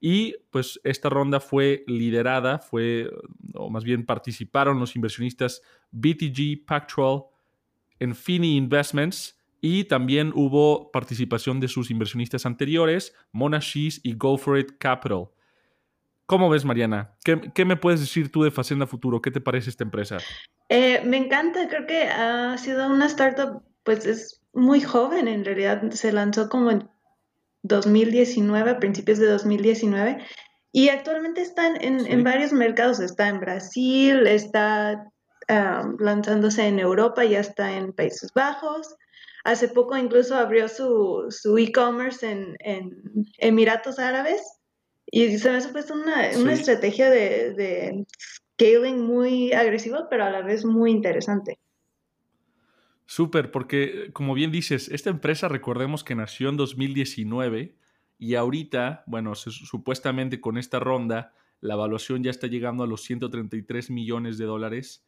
Y 0.00 0.36
pues 0.50 0.80
esta 0.84 1.10
ronda 1.10 1.40
fue 1.40 1.84
liderada, 1.86 2.58
fue, 2.58 3.10
o 3.54 3.68
más 3.70 3.84
bien 3.84 4.06
participaron 4.06 4.78
los 4.78 4.96
inversionistas 4.96 5.62
BTG 5.90 6.64
Pactual, 6.64 7.24
Infini 7.98 8.56
Investments 8.56 9.39
y 9.60 9.84
también 9.84 10.32
hubo 10.34 10.90
participación 10.90 11.60
de 11.60 11.68
sus 11.68 11.90
inversionistas 11.90 12.46
anteriores, 12.46 13.14
Monashis 13.32 14.00
y 14.02 14.14
Go 14.14 14.38
For 14.38 14.58
It 14.58 14.72
Capital. 14.78 15.28
¿Cómo 16.26 16.48
ves, 16.48 16.64
Mariana? 16.64 17.16
¿Qué, 17.24 17.64
me 17.64 17.76
puedes 17.76 18.00
decir 18.00 18.30
tú 18.30 18.44
de 18.44 18.52
Facenda 18.52 18.86
Futuro? 18.86 19.20
¿Qué 19.20 19.32
te 19.32 19.40
parece 19.40 19.68
esta 19.68 19.82
empresa? 19.84 20.18
Eh, 20.68 21.02
me 21.04 21.16
encanta, 21.16 21.68
creo 21.68 21.86
que 21.86 22.04
ha 22.04 22.56
sido 22.56 22.86
una 22.86 23.06
startup, 23.06 23.62
pues 23.82 24.06
es 24.06 24.40
muy 24.52 24.80
joven 24.80 25.26
en 25.26 25.44
realidad, 25.44 25.90
se 25.90 26.12
lanzó 26.12 26.48
como 26.48 26.70
en 26.70 26.88
2019, 27.62 28.70
a 28.70 28.78
principios 28.78 29.18
de 29.18 29.26
2019, 29.26 30.24
y 30.72 30.88
actualmente 30.88 31.42
está 31.42 31.66
en, 31.66 32.22
varios 32.22 32.52
mercados, 32.52 33.00
está 33.00 33.28
en 33.28 33.40
Brasil, 33.40 34.26
está 34.26 35.10
lanzándose 35.98 36.68
en 36.68 36.78
Europa, 36.78 37.24
ya 37.24 37.40
está 37.40 37.76
en 37.76 37.92
Países 37.92 38.32
Bajos, 38.32 38.94
hace 39.44 39.68
poco 39.68 39.96
incluso 39.96 40.36
abrió 40.36 40.68
su, 40.68 41.26
su 41.30 41.56
e-commerce 41.58 42.30
en, 42.30 42.56
Emiratos 43.38 43.98
Árabes, 43.98 44.40
y 45.06 45.38
se 45.38 45.50
me 45.50 45.56
ha 45.56 45.60
supuesto 45.60 45.94
una, 45.94 46.30
una 46.36 46.52
estrategia 46.52 47.10
de, 47.10 47.52
de 47.54 48.06
scaling 48.54 49.00
muy 49.00 49.52
agresiva, 49.52 50.08
pero 50.08 50.24
a 50.24 50.30
la 50.30 50.42
vez 50.42 50.64
muy 50.64 50.90
interesante. 50.90 51.58
Súper, 53.06 53.50
porque 53.50 54.10
como 54.12 54.34
bien 54.34 54.52
dices, 54.52 54.88
esta 54.88 55.10
empresa 55.10 55.48
recordemos 55.48 56.04
que 56.04 56.14
nació 56.14 56.48
en 56.48 56.56
2019 56.56 57.74
y 58.18 58.34
ahorita, 58.36 59.02
bueno, 59.06 59.34
supuestamente 59.34 60.40
con 60.40 60.58
esta 60.58 60.78
ronda, 60.78 61.34
la 61.60 61.74
evaluación 61.74 62.22
ya 62.22 62.30
está 62.30 62.46
llegando 62.46 62.84
a 62.84 62.86
los 62.86 63.02
133 63.02 63.90
millones 63.90 64.38
de 64.38 64.44
dólares, 64.44 65.04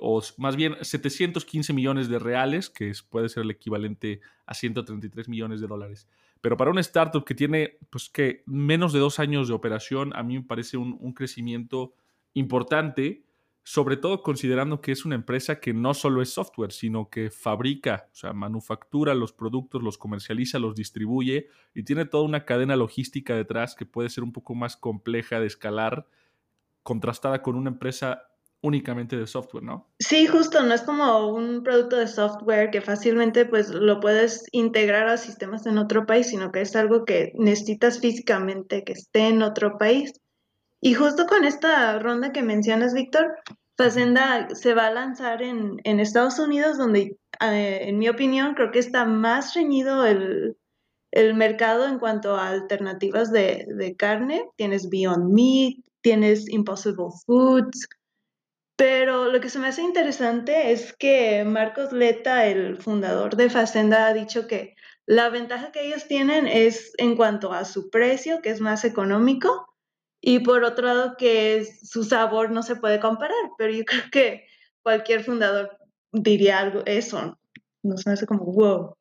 o 0.00 0.22
más 0.38 0.56
bien 0.56 0.76
715 0.80 1.72
millones 1.72 2.08
de 2.08 2.18
reales, 2.18 2.70
que 2.70 2.92
puede 3.08 3.28
ser 3.28 3.42
el 3.44 3.50
equivalente 3.50 4.20
a 4.46 4.54
133 4.54 5.28
millones 5.28 5.60
de 5.60 5.66
dólares. 5.66 6.08
Pero 6.40 6.56
para 6.56 6.70
una 6.70 6.80
startup 6.80 7.24
que 7.24 7.34
tiene, 7.34 7.78
pues 7.90 8.08
que 8.08 8.42
menos 8.46 8.92
de 8.92 8.98
dos 8.98 9.18
años 9.18 9.48
de 9.48 9.54
operación, 9.54 10.12
a 10.16 10.22
mí 10.22 10.38
me 10.38 10.44
parece 10.44 10.76
un, 10.76 10.96
un 11.00 11.12
crecimiento 11.12 11.94
importante 12.34 13.24
sobre 13.64 13.96
todo 13.96 14.22
considerando 14.22 14.80
que 14.80 14.90
es 14.90 15.04
una 15.04 15.14
empresa 15.14 15.60
que 15.60 15.72
no 15.72 15.94
solo 15.94 16.20
es 16.20 16.30
software, 16.32 16.72
sino 16.72 17.08
que 17.08 17.30
fabrica, 17.30 18.08
o 18.12 18.14
sea, 18.14 18.32
manufactura 18.32 19.14
los 19.14 19.32
productos, 19.32 19.82
los 19.82 19.98
comercializa, 19.98 20.58
los 20.58 20.74
distribuye 20.74 21.48
y 21.72 21.84
tiene 21.84 22.04
toda 22.04 22.24
una 22.24 22.44
cadena 22.44 22.74
logística 22.74 23.36
detrás 23.36 23.76
que 23.76 23.86
puede 23.86 24.08
ser 24.08 24.24
un 24.24 24.32
poco 24.32 24.54
más 24.56 24.76
compleja 24.76 25.38
de 25.38 25.46
escalar, 25.46 26.08
contrastada 26.82 27.42
con 27.42 27.54
una 27.54 27.70
empresa 27.70 28.31
únicamente 28.62 29.16
de 29.16 29.26
software, 29.26 29.64
¿no? 29.64 29.88
Sí, 29.98 30.26
justo, 30.26 30.62
no 30.62 30.72
es 30.72 30.82
como 30.82 31.28
un 31.34 31.62
producto 31.62 31.96
de 31.96 32.06
software 32.06 32.70
que 32.70 32.80
fácilmente 32.80 33.44
pues 33.44 33.68
lo 33.70 34.00
puedes 34.00 34.46
integrar 34.52 35.08
a 35.08 35.16
sistemas 35.16 35.66
en 35.66 35.78
otro 35.78 36.06
país, 36.06 36.28
sino 36.28 36.52
que 36.52 36.62
es 36.62 36.74
algo 36.76 37.04
que 37.04 37.32
necesitas 37.34 38.00
físicamente 38.00 38.84
que 38.84 38.92
esté 38.92 39.28
en 39.28 39.42
otro 39.42 39.78
país. 39.78 40.12
Y 40.80 40.94
justo 40.94 41.26
con 41.26 41.44
esta 41.44 41.98
ronda 41.98 42.32
que 42.32 42.42
mencionas, 42.42 42.94
Víctor, 42.94 43.36
Facenda 43.76 44.48
se 44.54 44.74
va 44.74 44.86
a 44.86 44.92
lanzar 44.92 45.42
en, 45.42 45.80
Estados 45.84 46.38
Unidos, 46.38 46.78
donde, 46.78 47.16
eh, 47.40 47.78
en 47.82 47.98
mi 47.98 48.08
opinión, 48.08 48.54
creo 48.54 48.70
que 48.70 48.78
está 48.78 49.04
más 49.04 49.54
reñido 49.54 50.04
el, 50.06 50.56
mercado 51.34 51.86
en 51.86 51.98
cuanto 51.98 52.36
a 52.36 52.48
alternativas 52.48 53.32
de, 53.32 53.94
carne. 53.98 54.44
Tienes 54.56 54.88
Beyond 54.88 55.32
Meat, 55.32 55.84
tienes 56.00 56.48
Impossible 56.48 57.08
Foods. 57.26 57.88
Pero 58.76 59.30
lo 59.30 59.40
que 59.40 59.50
se 59.50 59.58
me 59.58 59.68
hace 59.68 59.82
interesante 59.82 60.72
es 60.72 60.94
que 60.94 61.44
Marcos 61.44 61.92
Leta, 61.92 62.46
el 62.46 62.76
fundador 62.76 63.36
de 63.36 63.50
Facenda, 63.50 64.06
ha 64.06 64.14
dicho 64.14 64.46
que 64.46 64.74
la 65.06 65.28
ventaja 65.28 65.72
que 65.72 65.86
ellos 65.86 66.06
tienen 66.08 66.46
es 66.46 66.92
en 66.98 67.16
cuanto 67.16 67.52
a 67.52 67.64
su 67.64 67.90
precio, 67.90 68.40
que 68.40 68.50
es 68.50 68.60
más 68.60 68.84
económico, 68.84 69.72
y 70.20 70.38
por 70.38 70.62
otro 70.64 70.86
lado 70.86 71.16
que 71.18 71.66
su 71.82 72.04
sabor 72.04 72.50
no 72.50 72.62
se 72.62 72.76
puede 72.76 73.00
comparar, 73.00 73.36
pero 73.58 73.72
yo 73.72 73.84
creo 73.86 74.04
que 74.10 74.46
cualquier 74.82 75.24
fundador 75.24 75.76
diría 76.12 76.58
algo, 76.60 76.82
eso, 76.86 77.38
no 77.82 77.96
se 77.96 78.10
hace 78.10 78.26
como 78.26 78.44
wow. 78.44 78.94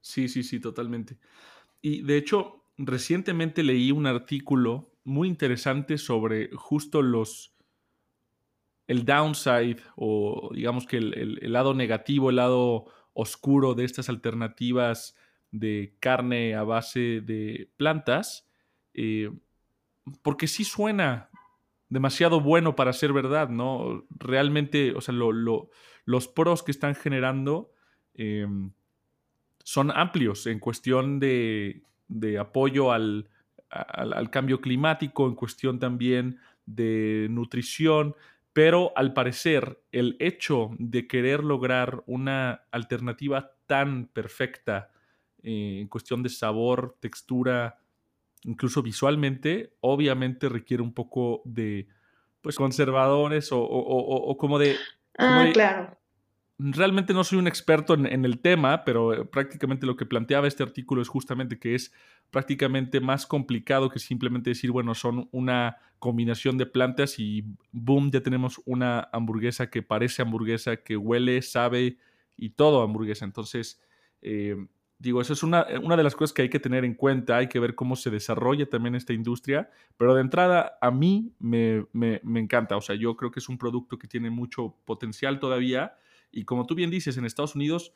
Sí, 0.00 0.28
sí, 0.28 0.42
sí, 0.42 0.60
totalmente. 0.60 1.18
Y 1.80 2.02
de 2.02 2.16
hecho, 2.16 2.64
recientemente 2.76 3.62
leí 3.62 3.92
un 3.92 4.06
artículo 4.06 4.90
muy 5.04 5.28
interesante 5.28 5.98
sobre 5.98 6.50
justo 6.54 7.02
los, 7.02 7.54
el 8.88 9.04
downside 9.04 9.80
o 9.94 10.50
digamos 10.52 10.86
que 10.86 10.96
el, 10.96 11.38
lado 11.52 11.74
negativo, 11.74 12.30
el 12.30 12.36
lado 12.36 12.86
oscuro 13.12 13.74
de 13.74 13.84
estas 13.84 14.08
alternativas 14.08 15.14
de 15.52 15.94
carne 16.00 16.54
a 16.54 16.64
base 16.64 17.20
de 17.20 17.70
plantas. 17.76 18.48
Eh, 18.94 19.30
porque 20.22 20.46
sí 20.46 20.64
suena 20.64 21.30
demasiado 21.88 22.40
bueno 22.40 22.76
para 22.76 22.92
ser 22.92 23.12
verdad, 23.12 23.48
¿no? 23.48 24.06
Realmente, 24.10 24.94
o 24.94 25.00
sea, 25.00 25.14
los 25.14 26.28
pros 26.28 26.62
que 26.62 26.70
están 26.70 26.94
generando 26.94 27.72
em, 28.14 28.72
son 29.64 29.90
amplios 29.90 30.46
en 30.46 30.60
cuestión 30.60 31.20
de, 31.20 31.82
apoyo 32.40 32.92
al, 32.92 33.28
cambio 34.30 34.60
climático, 34.60 35.26
en 35.26 35.34
cuestión 35.34 35.78
también 35.78 36.38
de 36.66 37.28
nutrición, 37.30 38.14
pero 38.58 38.92
al 38.96 39.12
parecer 39.12 39.84
el 39.92 40.16
hecho 40.18 40.72
de 40.80 41.06
querer 41.06 41.44
lograr 41.44 42.02
una 42.06 42.64
alternativa 42.72 43.52
tan 43.66 44.08
perfecta 44.08 44.90
eh, 45.44 45.78
en 45.80 45.86
cuestión 45.86 46.24
de 46.24 46.28
sabor, 46.28 46.96
textura, 46.98 47.78
incluso 48.42 48.82
visualmente, 48.82 49.74
obviamente 49.78 50.48
requiere 50.48 50.82
un 50.82 50.92
poco 50.92 51.40
de 51.44 51.86
pues 52.40 52.56
conservadores 52.56 53.50
o, 53.52 54.36
como 54.36 54.58
de... 54.58 54.74
ah, 55.18 55.48
claro. 55.52 55.96
Realmente 56.60 57.14
no 57.14 57.22
soy 57.22 57.38
un 57.38 57.46
experto 57.46 57.94
en, 57.94 58.24
el 58.24 58.40
tema, 58.40 58.84
pero 58.84 59.14
eh, 59.14 59.24
prácticamente 59.24 59.86
lo 59.86 59.96
que 59.96 60.06
planteaba 60.06 60.48
este 60.48 60.64
artículo 60.64 61.00
es 61.00 61.08
justamente 61.08 61.58
que 61.58 61.76
es 61.76 61.92
prácticamente 62.32 63.00
más 63.00 63.26
complicado 63.26 63.88
que 63.90 64.00
simplemente 64.00 64.50
decir, 64.50 64.72
bueno, 64.72 64.94
son 64.96 65.28
una 65.30 65.76
combinación 66.00 66.58
de 66.58 66.66
plantas 66.66 67.20
y 67.20 67.44
boom, 67.70 68.10
ya 68.10 68.22
tenemos 68.22 68.60
una 68.64 69.08
hamburguesa 69.12 69.70
que 69.70 69.82
parece 69.82 70.22
hamburguesa, 70.22 70.78
que 70.78 70.96
huele, 70.96 71.42
sabe 71.42 71.96
y 72.36 72.50
todo 72.50 72.82
hamburguesa. 72.82 73.24
Entonces, 73.24 73.80
eh, 74.20 74.56
Digo, 75.00 75.20
eso 75.20 75.32
es 75.32 75.44
una, 75.44 75.62
eh, 75.68 75.78
una, 75.78 75.96
de 75.96 76.02
las 76.02 76.16
cosas 76.16 76.34
que 76.34 76.42
hay 76.42 76.50
que 76.50 76.58
tener 76.58 76.84
en 76.84 76.94
cuenta, 76.94 77.36
hay 77.36 77.48
que 77.48 77.60
ver 77.60 77.76
cómo 77.76 77.94
se 77.94 78.10
desarrolla 78.10 78.68
también 78.68 78.96
esta 78.96 79.12
industria, 79.12 79.70
pero 79.96 80.12
de 80.14 80.22
entrada 80.22 80.76
a 80.80 80.90
mí 80.90 81.32
me, 81.38 81.86
me, 81.92 82.20
me, 82.24 82.40
encanta, 82.40 82.76
o 82.76 82.80
sea, 82.80 82.96
yo 82.96 83.16
creo 83.16 83.30
que 83.30 83.38
es 83.38 83.48
un 83.48 83.58
producto 83.58 83.96
que 83.96 84.08
tiene 84.08 84.28
mucho 84.28 84.74
potencial 84.84 85.38
todavía 85.38 85.94
y 86.30 86.44
como 86.44 86.66
tú 86.66 86.74
bien 86.74 86.90
dices, 86.90 87.16
en 87.16 87.24
Estados 87.24 87.54
Unidos, 87.54 87.94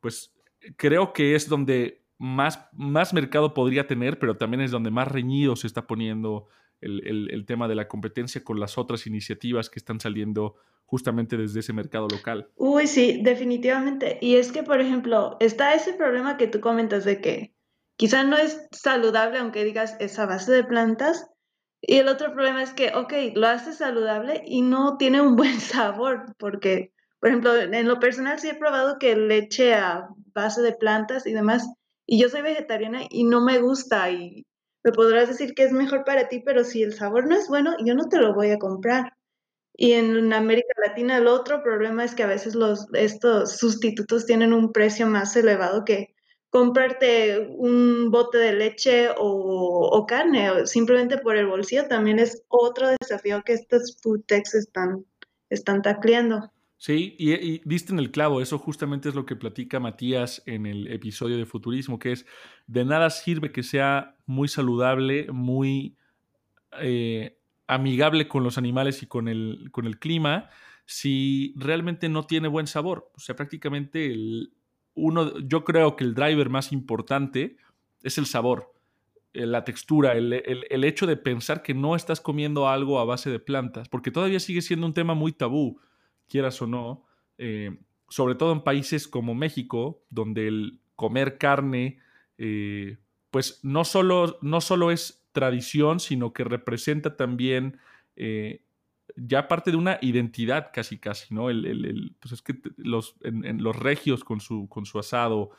pues 0.00 0.32
creo 0.76 1.12
que 1.12 1.34
es 1.34 1.48
donde 1.48 2.04
más, 2.18 2.68
más 2.72 3.14
mercado 3.14 3.54
podría 3.54 3.86
tener, 3.86 4.18
pero 4.18 4.36
también 4.36 4.60
es 4.60 4.70
donde 4.70 4.90
más 4.90 5.08
reñido 5.08 5.56
se 5.56 5.66
está 5.66 5.86
poniendo 5.86 6.48
el, 6.80 7.44
tema 7.46 7.68
de 7.68 7.74
la 7.74 7.88
competencia 7.88 8.44
con 8.44 8.60
las 8.60 8.78
otras 8.78 9.06
iniciativas 9.06 9.70
que 9.70 9.78
están 9.78 10.00
saliendo 10.00 10.56
justamente 10.84 11.36
desde 11.36 11.60
ese 11.60 11.72
mercado 11.72 12.08
local. 12.10 12.50
Uy, 12.56 12.86
sí, 12.86 13.20
definitivamente. 13.22 14.18
Y 14.20 14.36
es 14.36 14.52
que, 14.52 14.62
por 14.62 14.80
ejemplo, 14.80 15.36
está 15.40 15.74
ese 15.74 15.92
problema 15.92 16.36
que 16.36 16.46
tú 16.46 16.60
comentas 16.60 17.04
de 17.04 17.20
que 17.20 17.54
quizá 17.96 18.24
no 18.24 18.36
es 18.36 18.66
saludable, 18.72 19.38
aunque 19.38 19.64
digas 19.64 19.96
esa 20.00 20.26
base 20.26 20.52
de 20.52 20.64
plantas. 20.64 21.28
Y 21.80 21.96
el 21.96 22.08
otro 22.08 22.32
problema 22.32 22.62
es 22.62 22.72
que, 22.72 22.92
ok, 22.94 23.12
lo 23.34 23.46
hace 23.48 23.72
saludable 23.72 24.42
y 24.46 24.62
no 24.62 24.96
tiene 24.96 25.20
un 25.20 25.36
buen 25.36 25.60
sabor, 25.60 26.34
porque, 26.38 26.92
por 27.20 27.28
ejemplo, 27.28 27.56
en 27.56 27.88
lo 27.88 27.98
personal 28.00 28.38
sí 28.38 28.48
he 28.48 28.54
probado 28.54 28.98
que 28.98 29.16
leche 29.16 29.74
a 29.74 30.08
base 30.34 30.62
de 30.62 30.72
plantas 30.72 31.26
y 31.26 31.32
demás, 31.32 31.68
y 32.06 32.20
yo 32.20 32.28
soy 32.28 32.42
vegetariana 32.42 33.02
y 33.10 33.24
no 33.24 33.44
me 33.44 33.58
gusta 33.58 34.10
y 34.10 34.46
me 34.84 34.92
podrás 34.92 35.28
decir 35.28 35.54
que 35.54 35.64
es 35.64 35.72
mejor 35.72 36.04
para 36.04 36.28
ti, 36.28 36.40
pero 36.44 36.64
si 36.64 36.82
el 36.82 36.94
sabor 36.94 37.26
no 37.26 37.34
es 37.36 37.48
bueno, 37.48 37.76
yo 37.84 37.94
no 37.94 38.08
te 38.08 38.18
lo 38.18 38.34
voy 38.34 38.50
a 38.50 38.58
comprar. 38.58 39.12
Y 39.74 39.92
en 39.92 40.32
América 40.32 40.74
Latina 40.84 41.18
el 41.18 41.26
otro 41.26 41.62
problema 41.62 42.04
es 42.04 42.14
que 42.14 42.24
a 42.24 42.26
veces 42.26 42.54
los, 42.54 42.86
estos 42.94 43.58
sustitutos 43.58 44.26
tienen 44.26 44.52
un 44.52 44.72
precio 44.72 45.06
más 45.06 45.36
elevado 45.36 45.84
que 45.84 46.14
comprarte 46.50 47.46
un 47.58 48.10
bote 48.10 48.38
de 48.38 48.54
leche 48.54 49.10
o, 49.10 49.88
o 49.92 50.06
carne, 50.06 50.66
simplemente 50.66 51.18
por 51.18 51.36
el 51.36 51.46
bolsillo, 51.46 51.86
también 51.88 52.18
es 52.18 52.42
otro 52.48 52.88
desafío 53.00 53.42
que 53.44 53.52
estos 53.52 53.98
food 54.02 54.22
techs 54.26 54.54
están, 54.54 55.04
están 55.50 55.82
tacleando. 55.82 56.50
Sí, 56.80 57.16
y, 57.18 57.32
y, 57.32 57.60
diste 57.64 57.92
en 57.92 57.98
el 57.98 58.12
clavo, 58.12 58.40
eso 58.40 58.56
justamente 58.56 59.08
es 59.08 59.16
lo 59.16 59.26
que 59.26 59.34
platica 59.34 59.80
Matías 59.80 60.44
en 60.46 60.64
el 60.64 60.86
episodio 60.86 61.36
de 61.36 61.44
Futurismo, 61.44 61.98
que 61.98 62.12
es 62.12 62.24
de 62.68 62.84
nada 62.84 63.10
sirve 63.10 63.50
que 63.50 63.64
sea 63.64 64.16
muy 64.26 64.46
saludable, 64.46 65.26
muy 65.32 65.96
eh, 66.80 67.36
amigable 67.66 68.28
con 68.28 68.44
los 68.44 68.58
animales 68.58 69.02
y 69.02 69.06
con 69.06 69.26
el, 69.26 69.70
con 69.72 69.86
el 69.86 69.98
clima, 69.98 70.50
si 70.86 71.52
realmente 71.56 72.08
no 72.08 72.26
tiene 72.26 72.46
buen 72.46 72.68
sabor. 72.68 73.10
O 73.16 73.18
sea, 73.18 73.34
prácticamente 73.34 74.06
el, 74.06 74.52
uno, 74.94 75.36
yo 75.40 75.64
creo 75.64 75.96
que 75.96 76.04
el 76.04 76.14
driver 76.14 76.48
más 76.48 76.70
importante 76.70 77.56
es 78.04 78.18
el 78.18 78.26
sabor, 78.26 78.72
eh, 79.32 79.46
la 79.46 79.64
textura, 79.64 80.12
el, 80.12 80.32
el 80.32 80.84
hecho 80.84 81.08
de 81.08 81.16
pensar 81.16 81.62
que 81.62 81.74
no 81.74 81.96
estás 81.96 82.20
comiendo 82.20 82.68
algo 82.68 83.00
a 83.00 83.04
base 83.04 83.30
de 83.30 83.40
plantas, 83.40 83.88
porque 83.88 84.12
todavía 84.12 84.38
sigue 84.38 84.62
siendo 84.62 84.86
un 84.86 84.94
tema 84.94 85.14
muy 85.14 85.32
tabú 85.32 85.80
quieras 86.28 86.60
o 86.62 86.66
no, 86.66 87.04
eh, 87.38 87.76
sobre 88.08 88.34
todo 88.34 88.52
en 88.52 88.62
países 88.62 89.08
como 89.08 89.34
México, 89.34 90.02
donde 90.10 90.48
el 90.48 90.80
comer 90.96 91.38
carne, 91.38 91.98
eh, 92.38 92.96
pues 93.30 93.60
no 93.62 93.84
solo, 93.84 94.38
no 94.42 94.60
solo 94.60 94.90
es 94.90 95.26
tradición, 95.32 96.00
sino 96.00 96.32
que 96.32 96.44
representa 96.44 97.16
también 97.16 97.78
eh, 98.16 98.62
ya 99.16 99.48
parte 99.48 99.70
de 99.70 99.76
una 99.76 99.98
identidad 100.00 100.70
casi 100.72 100.98
casi, 100.98 101.34
¿no? 101.34 101.50
El, 101.50 102.14
pues 102.20 102.32
es 102.32 102.42
que 102.42 102.60
los, 102.76 103.16
los 103.20 103.76
regios 103.76 104.24
con 104.24 104.40
su, 104.40 104.68
con 104.68 104.86
su 104.86 104.98
asado, 104.98 105.50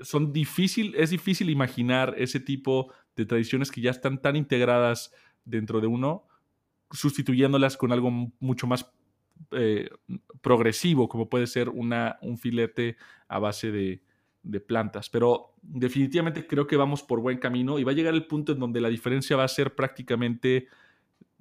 son 0.00 0.32
difícil, 0.32 0.94
es 0.96 1.10
difícil 1.10 1.50
imaginar 1.50 2.14
ese 2.18 2.40
tipo 2.40 2.92
de 3.16 3.26
tradiciones 3.26 3.70
que 3.70 3.80
ya 3.80 3.90
están 3.90 4.20
tan 4.20 4.36
integradas 4.36 5.12
dentro 5.44 5.80
de 5.80 5.86
uno, 5.86 6.26
sustituyéndolas 6.90 7.76
con 7.76 7.92
algo 7.92 8.10
mucho 8.40 8.66
más 8.66 8.93
eh, 9.50 9.88
progresivo, 10.40 11.08
como 11.08 11.28
puede 11.28 11.46
ser 11.46 11.68
una, 11.68 12.18
un 12.22 12.38
filete 12.38 12.96
a 13.28 13.38
base 13.38 13.70
de, 13.70 14.02
plantas. 14.66 15.08
Pero 15.08 15.54
definitivamente 15.62 16.46
creo 16.46 16.66
que 16.66 16.76
vamos 16.76 17.02
por 17.02 17.20
buen 17.20 17.38
camino 17.38 17.78
y 17.78 17.84
va 17.84 17.92
a 17.92 17.94
llegar 17.94 18.12
el 18.12 18.26
punto 18.26 18.52
en 18.52 18.58
donde 18.58 18.80
la 18.80 18.90
diferencia 18.90 19.36
va 19.36 19.44
a 19.44 19.48
ser 19.48 19.74
prácticamente 19.74 20.68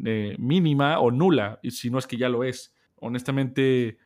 eh, 0.05 0.37
mínima 0.39 0.99
o 0.99 1.11
nula, 1.11 1.59
y 1.61 1.71
si 1.71 1.89
no 1.89 1.99
es 1.99 2.07
que 2.07 2.15
ya 2.15 2.29
lo 2.29 2.45
es. 2.45 2.73
Honestamente, 2.95 3.97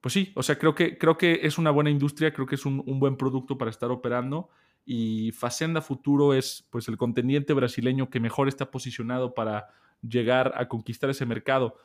pues 0.00 0.14
sí, 0.14 0.32
o 0.36 0.44
sea, 0.44 0.58
creo 0.58 0.76
que, 0.76 0.96
creo 0.96 1.18
que 1.18 1.40
es 1.42 1.58
una 1.58 1.72
buena 1.72 1.90
industria, 1.90 2.32
creo 2.32 2.46
que 2.46 2.54
es 2.54 2.64
un, 2.64 2.82
un 2.86 3.00
buen 3.00 3.16
producto 3.16 3.58
para 3.58 3.70
estar 3.70 3.90
operando 3.90 4.48
y 4.84 5.32
Facenda 5.32 5.82
Futuro 5.82 6.34
es 6.34 6.66
pues 6.70 6.88
el 6.88 6.96
contendiente 6.96 7.52
brasileño 7.52 8.10
que 8.10 8.20
mejor 8.20 8.48
está 8.48 8.70
posicionado 8.70 9.34
para 9.34 9.68
llegar 10.02 10.52
a 10.56 10.68
conquistar 10.68 11.10
ese 11.10 11.26
mercado 11.26 11.76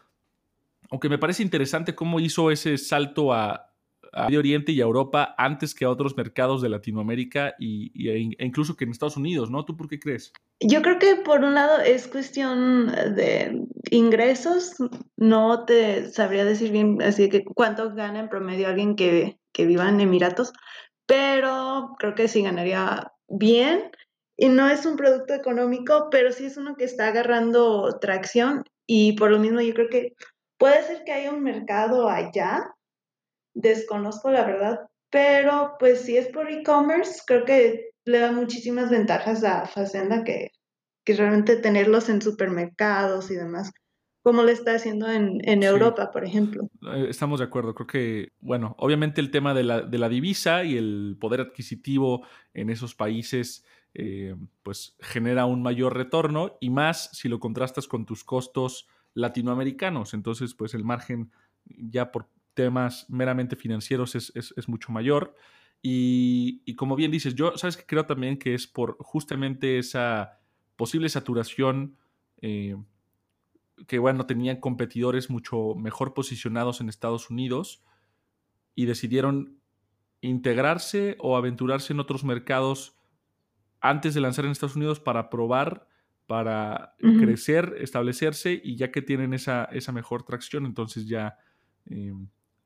aunque 0.89 1.09
me 1.09 1.17
parece 1.17 1.43
interesante 1.43 1.95
cómo 1.95 2.19
hizo 2.19 2.51
ese 2.51 2.77
salto 2.77 3.33
a, 3.33 3.71
Medio 4.15 4.39
Oriente 4.39 4.71
y 4.71 4.79
a 4.79 4.85
Europa 4.85 5.35
antes 5.37 5.75
que 5.75 5.83
a 5.83 5.89
otros 5.89 6.15
mercados 6.15 6.61
de 6.61 6.69
Latinoamérica 6.69 7.53
y, 7.59 7.91
e, 8.09 8.29
e 8.37 8.45
incluso 8.45 8.77
que 8.77 8.85
en 8.85 8.91
Estados 8.91 9.17
Unidos, 9.17 9.51
¿no? 9.51 9.65
¿Tú 9.65 9.75
por 9.75 9.89
qué 9.89 9.99
crees? 9.99 10.31
Yo 10.61 10.81
creo 10.81 10.99
que 10.99 11.17
por 11.17 11.43
un 11.43 11.53
lado 11.53 11.81
es 11.81 12.07
cuestión 12.07 12.87
de 12.87 13.61
ingresos, 13.91 14.75
no 15.17 15.65
te 15.65 16.09
sabría 16.11 16.45
decir 16.45 16.71
bien 16.71 17.01
así 17.01 17.29
que 17.29 17.43
cuánto 17.43 17.93
gana 17.93 18.19
en 18.19 18.29
promedio 18.29 18.69
alguien 18.69 18.95
que, 18.95 19.37
que 19.51 19.65
viva 19.65 19.89
en 19.89 19.99
Emiratos, 19.99 20.53
pero 21.05 21.95
creo 21.99 22.15
que 22.15 22.29
sí 22.29 22.41
ganaría 22.41 23.11
bien 23.27 23.91
y 24.37 24.49
no 24.49 24.67
es 24.69 24.85
un 24.85 24.95
producto 24.95 25.33
económico, 25.33 26.07
pero 26.09 26.31
sí 26.31 26.45
es 26.45 26.57
uno 26.57 26.75
que 26.75 26.85
está 26.85 27.07
agarrando 27.07 27.99
tracción 27.99 28.63
y 28.87 29.13
por 29.13 29.31
lo 29.31 29.39
mismo 29.39 29.61
yo 29.61 29.73
creo 29.73 29.89
que 29.89 30.15
Puede 30.57 30.83
ser 30.83 31.03
que 31.03 31.13
haya 31.13 31.31
un 31.31 31.43
mercado 31.43 32.09
allá, 32.09 32.73
desconozco 33.53 34.31
la 34.31 34.45
verdad, 34.45 34.87
pero 35.09 35.75
pues 35.79 36.01
si 36.01 36.17
es 36.17 36.27
por 36.27 36.49
e-commerce, 36.49 37.21
creo 37.25 37.45
que 37.45 37.91
le 38.05 38.19
da 38.19 38.31
muchísimas 38.31 38.89
ventajas 38.89 39.43
a 39.43 39.65
Facenda 39.65 40.23
que, 40.23 40.51
que 41.03 41.15
realmente 41.15 41.57
tenerlos 41.57 42.09
en 42.09 42.21
supermercados 42.21 43.31
y 43.31 43.35
demás 43.35 43.71
como 44.25 44.41
lo 44.41 44.49
está 44.49 44.73
haciendo 44.73 45.07
en, 45.07 45.61
Europa, 45.61 46.09
por 46.09 46.25
ejemplo. 46.25 46.67
Eh, 46.81 47.05
estamos 47.09 47.37
de 47.37 47.45
acuerdo. 47.45 47.75
Creo 47.75 47.85
que, 47.85 48.29
bueno, 48.39 48.75
obviamente 48.79 49.21
el 49.21 49.29
tema 49.29 49.53
de 49.53 49.61
la, 49.61 49.81
de 49.81 49.99
la 49.99 50.09
divisa 50.09 50.63
y 50.63 50.77
el 50.77 51.15
poder 51.21 51.41
adquisitivo 51.41 52.25
en 52.55 52.71
esos 52.71 52.95
países, 52.95 53.63
eh, 53.93 54.35
pues 54.63 54.95
genera 54.99 55.45
un 55.45 55.61
mayor 55.61 55.95
retorno 55.95 56.57
y 56.59 56.71
más 56.71 57.11
si 57.13 57.29
lo 57.29 57.39
contrastas 57.39 57.87
con 57.87 58.07
tus 58.07 58.23
costos 58.23 58.87
latinoamericanos. 59.15 60.13
Entonces, 60.13 60.53
pues 60.53 60.75
el 60.75 60.83
margen 60.83 61.31
ya 61.65 62.11
por 62.11 62.29
temas 62.53 63.09
meramente 63.09 63.55
financieros 63.55 64.13
es, 64.15 64.67
mucho 64.67 64.91
mayor. 64.91 65.35
Y, 65.81 66.75
como 66.75 66.95
bien 66.95 67.11
dices, 67.11 67.33
yo, 67.33 67.57
¿sabes 67.57 67.77
que 67.77 67.85
Creo 67.85 68.05
también 68.05 68.37
que 68.37 68.53
es 68.53 68.67
por 68.67 68.97
justamente 68.99 69.79
esa 69.79 70.39
posible 70.75 71.09
saturación 71.09 71.97
eh, 72.41 72.75
que, 73.87 73.99
bueno, 73.99 74.25
tenían 74.25 74.59
competidores 74.59 75.29
mucho 75.29 75.73
mejor 75.75 76.13
posicionados 76.13 76.81
en 76.81 76.89
Estados 76.89 77.29
Unidos 77.29 77.83
y 78.75 78.85
decidieron 78.85 79.59
integrarse 80.21 81.15
o 81.19 81.37
aventurarse 81.37 81.93
en 81.93 81.99
otros 81.99 82.23
mercados 82.23 82.97
antes 83.79 84.13
de 84.13 84.21
lanzar 84.21 84.45
en 84.45 84.51
Estados 84.51 84.75
Unidos 84.75 84.99
para 84.99 85.29
probar 85.29 85.87
para 86.27 86.95
crecer, 86.99 87.75
establecerse 87.79 88.59
y 88.63 88.75
ya 88.75 88.91
que 88.91 89.01
tienen 89.01 89.33
esa, 89.33 89.65
esa 89.65 89.91
mejor 89.91 90.23
tracción, 90.23 90.65
entonces 90.65 91.07
ya 91.07 91.37
eh, 91.89 92.13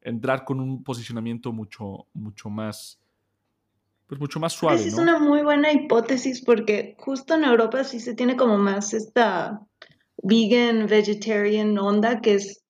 entrar 0.02 0.46
con 0.46 0.60
un 0.62 0.84
posicionamiento 0.84 1.52
mucho, 1.52 2.08
mucho 2.14 2.50
más, 2.50 3.00
pues 4.08 4.20
mucho 4.20 4.40
más 4.40 4.54
suave. 4.54 4.82
Es 4.82 4.94
una 4.94 5.20
muy 5.20 5.42
buena 5.42 5.74
hipótesis 5.74 6.42
porque 6.44 6.96
justo 7.00 7.36
en 7.36 7.44
Europa 7.44 7.84
sí 7.84 8.00
se 8.00 8.16
tiene 8.16 8.38
como 8.38 8.58
más 8.58 8.94
esta 8.94 9.62
vegan, 10.24 10.88
vegetarian 10.88 11.78
onda 11.78 12.22
que 12.22 12.36
es, 12.36 12.64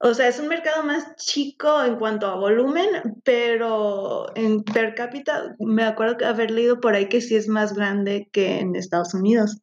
o 0.00 0.14
sea, 0.14 0.26
es 0.26 0.40
un 0.40 0.48
mercado 0.48 0.82
más 0.82 1.14
chico 1.16 1.82
en 1.84 1.96
cuanto 1.96 2.26
a 2.26 2.34
volumen, 2.34 3.20
pero 3.22 4.26
en 4.36 4.64
per 4.64 4.96
cápita 4.96 5.54
me 5.60 5.84
acuerdo 5.84 6.26
haber 6.26 6.50
leído 6.50 6.80
por 6.80 6.94
ahí 6.94 7.08
que 7.08 7.20
sí 7.20 7.36
es 7.36 7.46
más 7.46 7.72
grande 7.72 8.28
que 8.32 8.58
en 8.58 8.74
Estados 8.74 9.14
Unidos. 9.14 9.60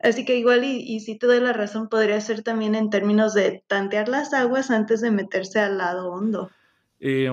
Así 0.00 0.24
que 0.24 0.36
igual 0.36 0.64
y, 0.64 1.00
si 1.00 1.16
te 1.16 1.26
doy 1.26 1.40
la 1.40 1.52
razón, 1.52 1.88
podría 1.88 2.20
ser 2.20 2.42
también 2.42 2.74
en 2.74 2.90
términos 2.90 3.34
de 3.34 3.64
tantear 3.66 4.08
las 4.08 4.32
aguas 4.32 4.70
antes 4.70 5.00
de 5.00 5.10
meterse 5.10 5.58
al 5.58 5.78
lado 5.78 6.12
hondo. 6.12 6.50
Eh, 7.00 7.32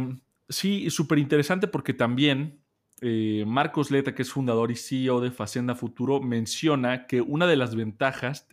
sí, 0.50 0.90
súper 0.90 1.20
interesante 1.20 1.68
porque 1.68 1.94
también 1.94 2.60
eh, 3.02 3.44
Marcos 3.46 3.92
Leta, 3.92 4.16
que 4.16 4.24
es 4.24 4.32
fundador 4.32 4.72
y 4.72 4.76
CEO 4.76 5.22
de 5.22 5.30
Facenda 5.30 5.76
Futuro, 5.76 6.22
menciona 6.22 7.06
que 7.06 7.22
una 7.22 7.46
de 7.46 7.56
las 7.56 7.76
ventajas 7.76 8.48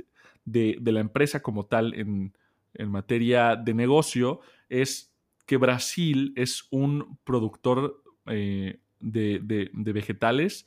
de, 0.44 0.79
la 0.85 1.01
empresa 1.01 1.40
como 1.40 1.64
tal 1.64 1.94
en, 1.94 2.35
materia 2.87 3.55
de 3.55 3.75
negocio 3.75 4.40
es 4.70 5.14
que 5.46 5.59
Brasil 5.59 6.33
es 6.37 6.66
un 6.70 7.18
productor 7.22 8.03
eh, 8.27 8.81
de 8.98 9.70
vegetales 9.75 10.66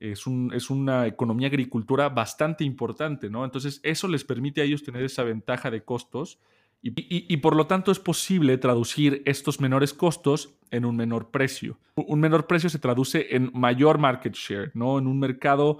es, 0.00 0.26
un, 0.26 0.52
es 0.54 0.70
una 0.70 1.06
economía 1.06 1.48
agricultura 1.48 2.08
bastante 2.08 2.64
importante, 2.64 3.30
¿no? 3.30 3.44
Entonces, 3.44 3.80
eso 3.82 4.08
les 4.08 4.24
permite 4.24 4.60
a 4.60 4.64
ellos 4.64 4.82
tener 4.82 5.04
esa 5.04 5.22
ventaja 5.22 5.70
de 5.70 5.84
costos 5.84 6.38
y, 6.86 7.38
por 7.38 7.56
lo 7.56 7.66
tanto 7.66 7.90
es 7.90 7.98
posible 7.98 8.58
traducir 8.58 9.22
estos 9.24 9.58
menores 9.58 9.94
costos 9.94 10.58
en 10.70 10.84
un 10.84 10.94
menor 10.96 11.30
precio. 11.30 11.78
Un 11.94 12.20
menor 12.20 12.46
precio 12.46 12.68
se 12.68 12.78
traduce 12.78 13.34
en 13.34 13.50
mayor 13.54 13.96
market 13.96 14.34
share, 14.34 14.70
¿no? 14.74 14.98
En 14.98 15.06
un 15.06 15.18
mercado 15.18 15.78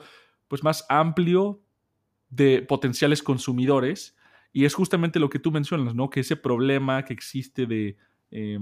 pues, 0.49 0.65
más 0.65 0.87
amplio 0.89 1.61
de 2.31 2.63
potenciales 2.63 3.23
consumidores. 3.23 4.17
Y 4.51 4.65
es 4.65 4.73
justamente 4.73 5.19
lo 5.19 5.29
que 5.29 5.39
tú 5.39 5.53
mencionas, 5.53 5.95
¿no? 5.95 6.09
Que 6.09 6.21
ese 6.21 6.37
problema 6.37 7.05
que 7.05 7.13
existe 7.13 7.67
de 7.67 7.99
eh, 8.31 8.59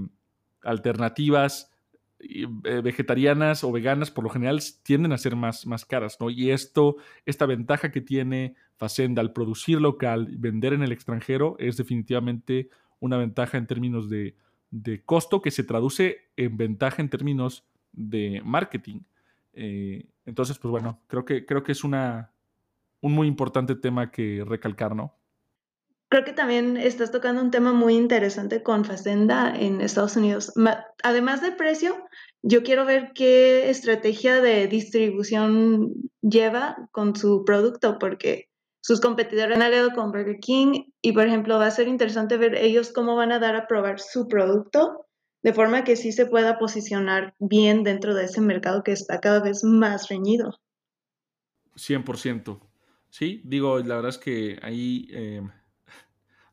alternativas 0.64 1.71
vegetarianas 2.82 3.64
o 3.64 3.72
veganas 3.72 4.11
por 4.11 4.24
lo 4.24 4.30
general 4.30 4.61
tienden 4.82 5.12
a 5.12 5.18
ser 5.18 5.35
más, 5.35 5.66
más 5.66 5.85
caras, 5.85 6.18
¿no? 6.20 6.30
Y 6.30 6.50
esto, 6.50 6.96
esta 7.26 7.46
ventaja 7.46 7.90
que 7.90 8.00
tiene 8.00 8.54
Facenda 8.82 9.22
al 9.22 9.32
producir 9.32 9.80
local, 9.80 10.26
vender 10.38 10.72
en 10.72 10.82
el 10.82 10.90
extranjero, 10.90 11.54
es 11.61 11.76
definitivamente 11.76 12.68
una 12.98 13.16
ventaja 13.16 13.56
en 13.56 13.68
términos 13.68 14.11
de, 14.11 14.35
costo 15.04 15.40
que 15.40 15.52
se 15.52 15.62
traduce 15.62 16.30
en 16.37 16.56
ventaja 16.56 17.00
en 17.00 17.08
términos 17.08 17.64
de 17.92 18.42
marketing. 18.44 19.02
Eh, 19.52 20.06
entonces, 20.26 20.58
pues 20.58 20.70
bueno, 20.70 20.98
creo 21.06 21.24
que, 21.24 21.46
creo 21.46 21.62
que 21.62 21.70
es 21.70 21.85
una, 21.85 22.32
un 23.00 23.12
muy 23.12 23.28
importante 23.28 23.76
tema 23.76 24.11
que 24.11 24.44
recalcar, 24.44 24.96
¿no? 24.96 25.14
Creo 26.12 26.25
que 26.25 26.35
también 26.35 26.77
estás 26.77 27.11
tocando 27.11 27.40
un 27.40 27.51
tema 27.51 27.72
muy 27.72 27.94
interesante 27.94 28.62
con 28.62 28.85
Facenda 28.85 29.51
en 29.59 29.81
Estados 29.81 30.14
Unidos. 30.14 30.53
Además 31.03 31.40
del 31.40 31.57
precio, 31.57 31.96
yo 32.42 32.62
quiero 32.62 32.85
ver 32.85 33.12
qué 33.14 33.70
estrategia 33.70 34.42
de 34.42 34.66
distribución 34.66 35.94
lleva 36.20 36.77
con 36.90 37.16
su 37.16 37.46
producto, 37.46 37.98
porque 37.98 38.51
sus 38.83 39.01
competidores 39.01 39.57
han 39.57 39.62
aliado 39.62 39.92
con 39.92 40.12
Burger 40.12 40.37
King 40.38 40.83
y, 41.01 41.12
por 41.12 41.27
ejemplo, 41.27 41.59
va 41.59 41.68
a 41.68 41.70
ser 41.70 41.88
interesante 41.88 42.37
ver 42.37 42.57
ellos 42.57 42.92
cómo 42.92 43.16
van 43.16 43.33
a 43.33 43.38
dar 43.38 43.57
a 43.57 43.66
probar 43.66 43.98
su 43.98 44.29
producto 44.29 45.07
de 45.42 45.55
forma 45.55 45.83
que 45.83 45.96
sí 45.96 46.12
se 46.12 46.27
pueda 46.27 46.59
posicionar 46.59 47.35
bien 47.38 47.85
dentro 47.85 48.14
de 48.14 48.25
ese 48.27 48.42
mercado 48.42 48.83
que 48.83 48.92
está 48.92 49.18
cada 49.18 49.40
vez 49.40 49.64
más 49.64 50.11
reñido. 50.11 50.61
100%. 51.77 52.61
Sí, 53.09 53.40
digo, 53.46 53.79
la 53.79 53.94
verdad 53.94 54.11
es 54.11 54.18
que 54.18 54.59
ahí... 54.61 55.09
Eh, 55.11 55.40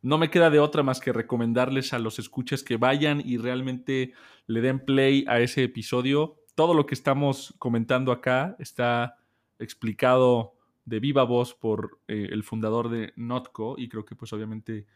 no 0.01 0.17
me 0.17 0.29
queda 0.29 0.49
de 0.49 0.59
otra 0.59 0.83
más 0.83 0.99
que 0.99 1.13
recomendarles 1.13 1.93
a 1.93 1.99
los 1.99 2.19
escuchas 2.19 2.63
que 2.63 2.77
vayan 2.77 3.21
y 3.23 3.38
realmente 3.38 4.13
le 4.47 4.62
den 4.62 4.79
play 4.79 5.25
a 5.27 5.39
ese 5.39 5.63
episodio. 5.63 6.38
Todo 6.55 6.73
lo 6.73 6.85
que 6.85 6.95
estamos 6.95 7.53
comentando 7.59 8.12
acá 8.12 8.55
está 8.59 9.17
explicado 9.59 10.53
de 10.85 10.99
viva 10.99 11.23
voz 11.23 11.53
por 11.53 11.99
eh, 12.07 12.29
el 12.31 12.43
fundador 12.43 12.89
de 12.89 13.13
Notco 13.15 13.75
y 13.77 13.89
creo 13.89 14.05
que 14.05 14.15
pues 14.15 14.33
obviamente 14.33 14.88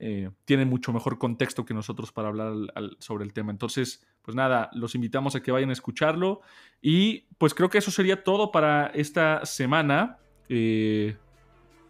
eh, 0.00 0.30
tiene 0.44 0.64
mucho 0.64 0.92
mejor 0.92 1.18
contexto 1.18 1.64
que 1.64 1.74
nosotros 1.74 2.12
para 2.12 2.28
hablar 2.28 2.52
sobre 2.98 3.24
el 3.24 3.32
tema. 3.32 3.52
Entonces, 3.52 4.06
pues 4.22 4.34
nada, 4.34 4.70
los 4.72 4.94
invitamos 4.94 5.36
a 5.36 5.42
que 5.42 5.52
vayan 5.52 5.70
a 5.70 5.74
escucharlo 5.74 6.40
y 6.80 7.26
pues 7.38 7.54
creo 7.54 7.68
que 7.68 7.78
eso 7.78 7.90
sería 7.90 8.24
todo 8.24 8.50
para 8.50 8.86
esta 8.88 9.44
semana. 9.44 10.18
Eh, 10.48 11.16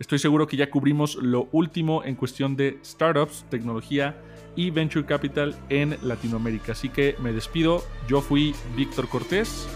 Estoy 0.05 0.19
seguro 0.19 0.47
que 0.47 0.59
ya 0.59 0.69
cubrimos 0.69 1.15
lo 1.15 1.49
último 1.51 2.05
en 2.05 2.15
cuestión 2.15 2.57
de 2.57 2.79
startups, 2.85 3.47
tecnología 3.49 4.15
y 4.55 4.69
venture 4.69 5.07
capital 5.07 5.57
en 5.71 5.97
Latinoamérica. 6.03 6.73
Así 6.73 6.91
que 6.91 7.17
me 7.21 7.33
despido. 7.33 7.83
Yo 8.07 8.21
fui 8.21 8.55
Víctor 8.77 9.09
Cortés. 9.09 9.67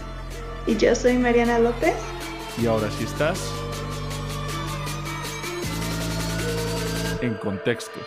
Y 0.67 0.77
yo 0.77 0.93
soy 0.93 1.17
Mariana 1.17 1.57
López. 1.57 1.95
Y 2.61 2.67
ahora 2.67 2.91
sí 2.91 3.05
estás 3.05 3.51
en 7.23 7.33
contexto. 7.33 7.99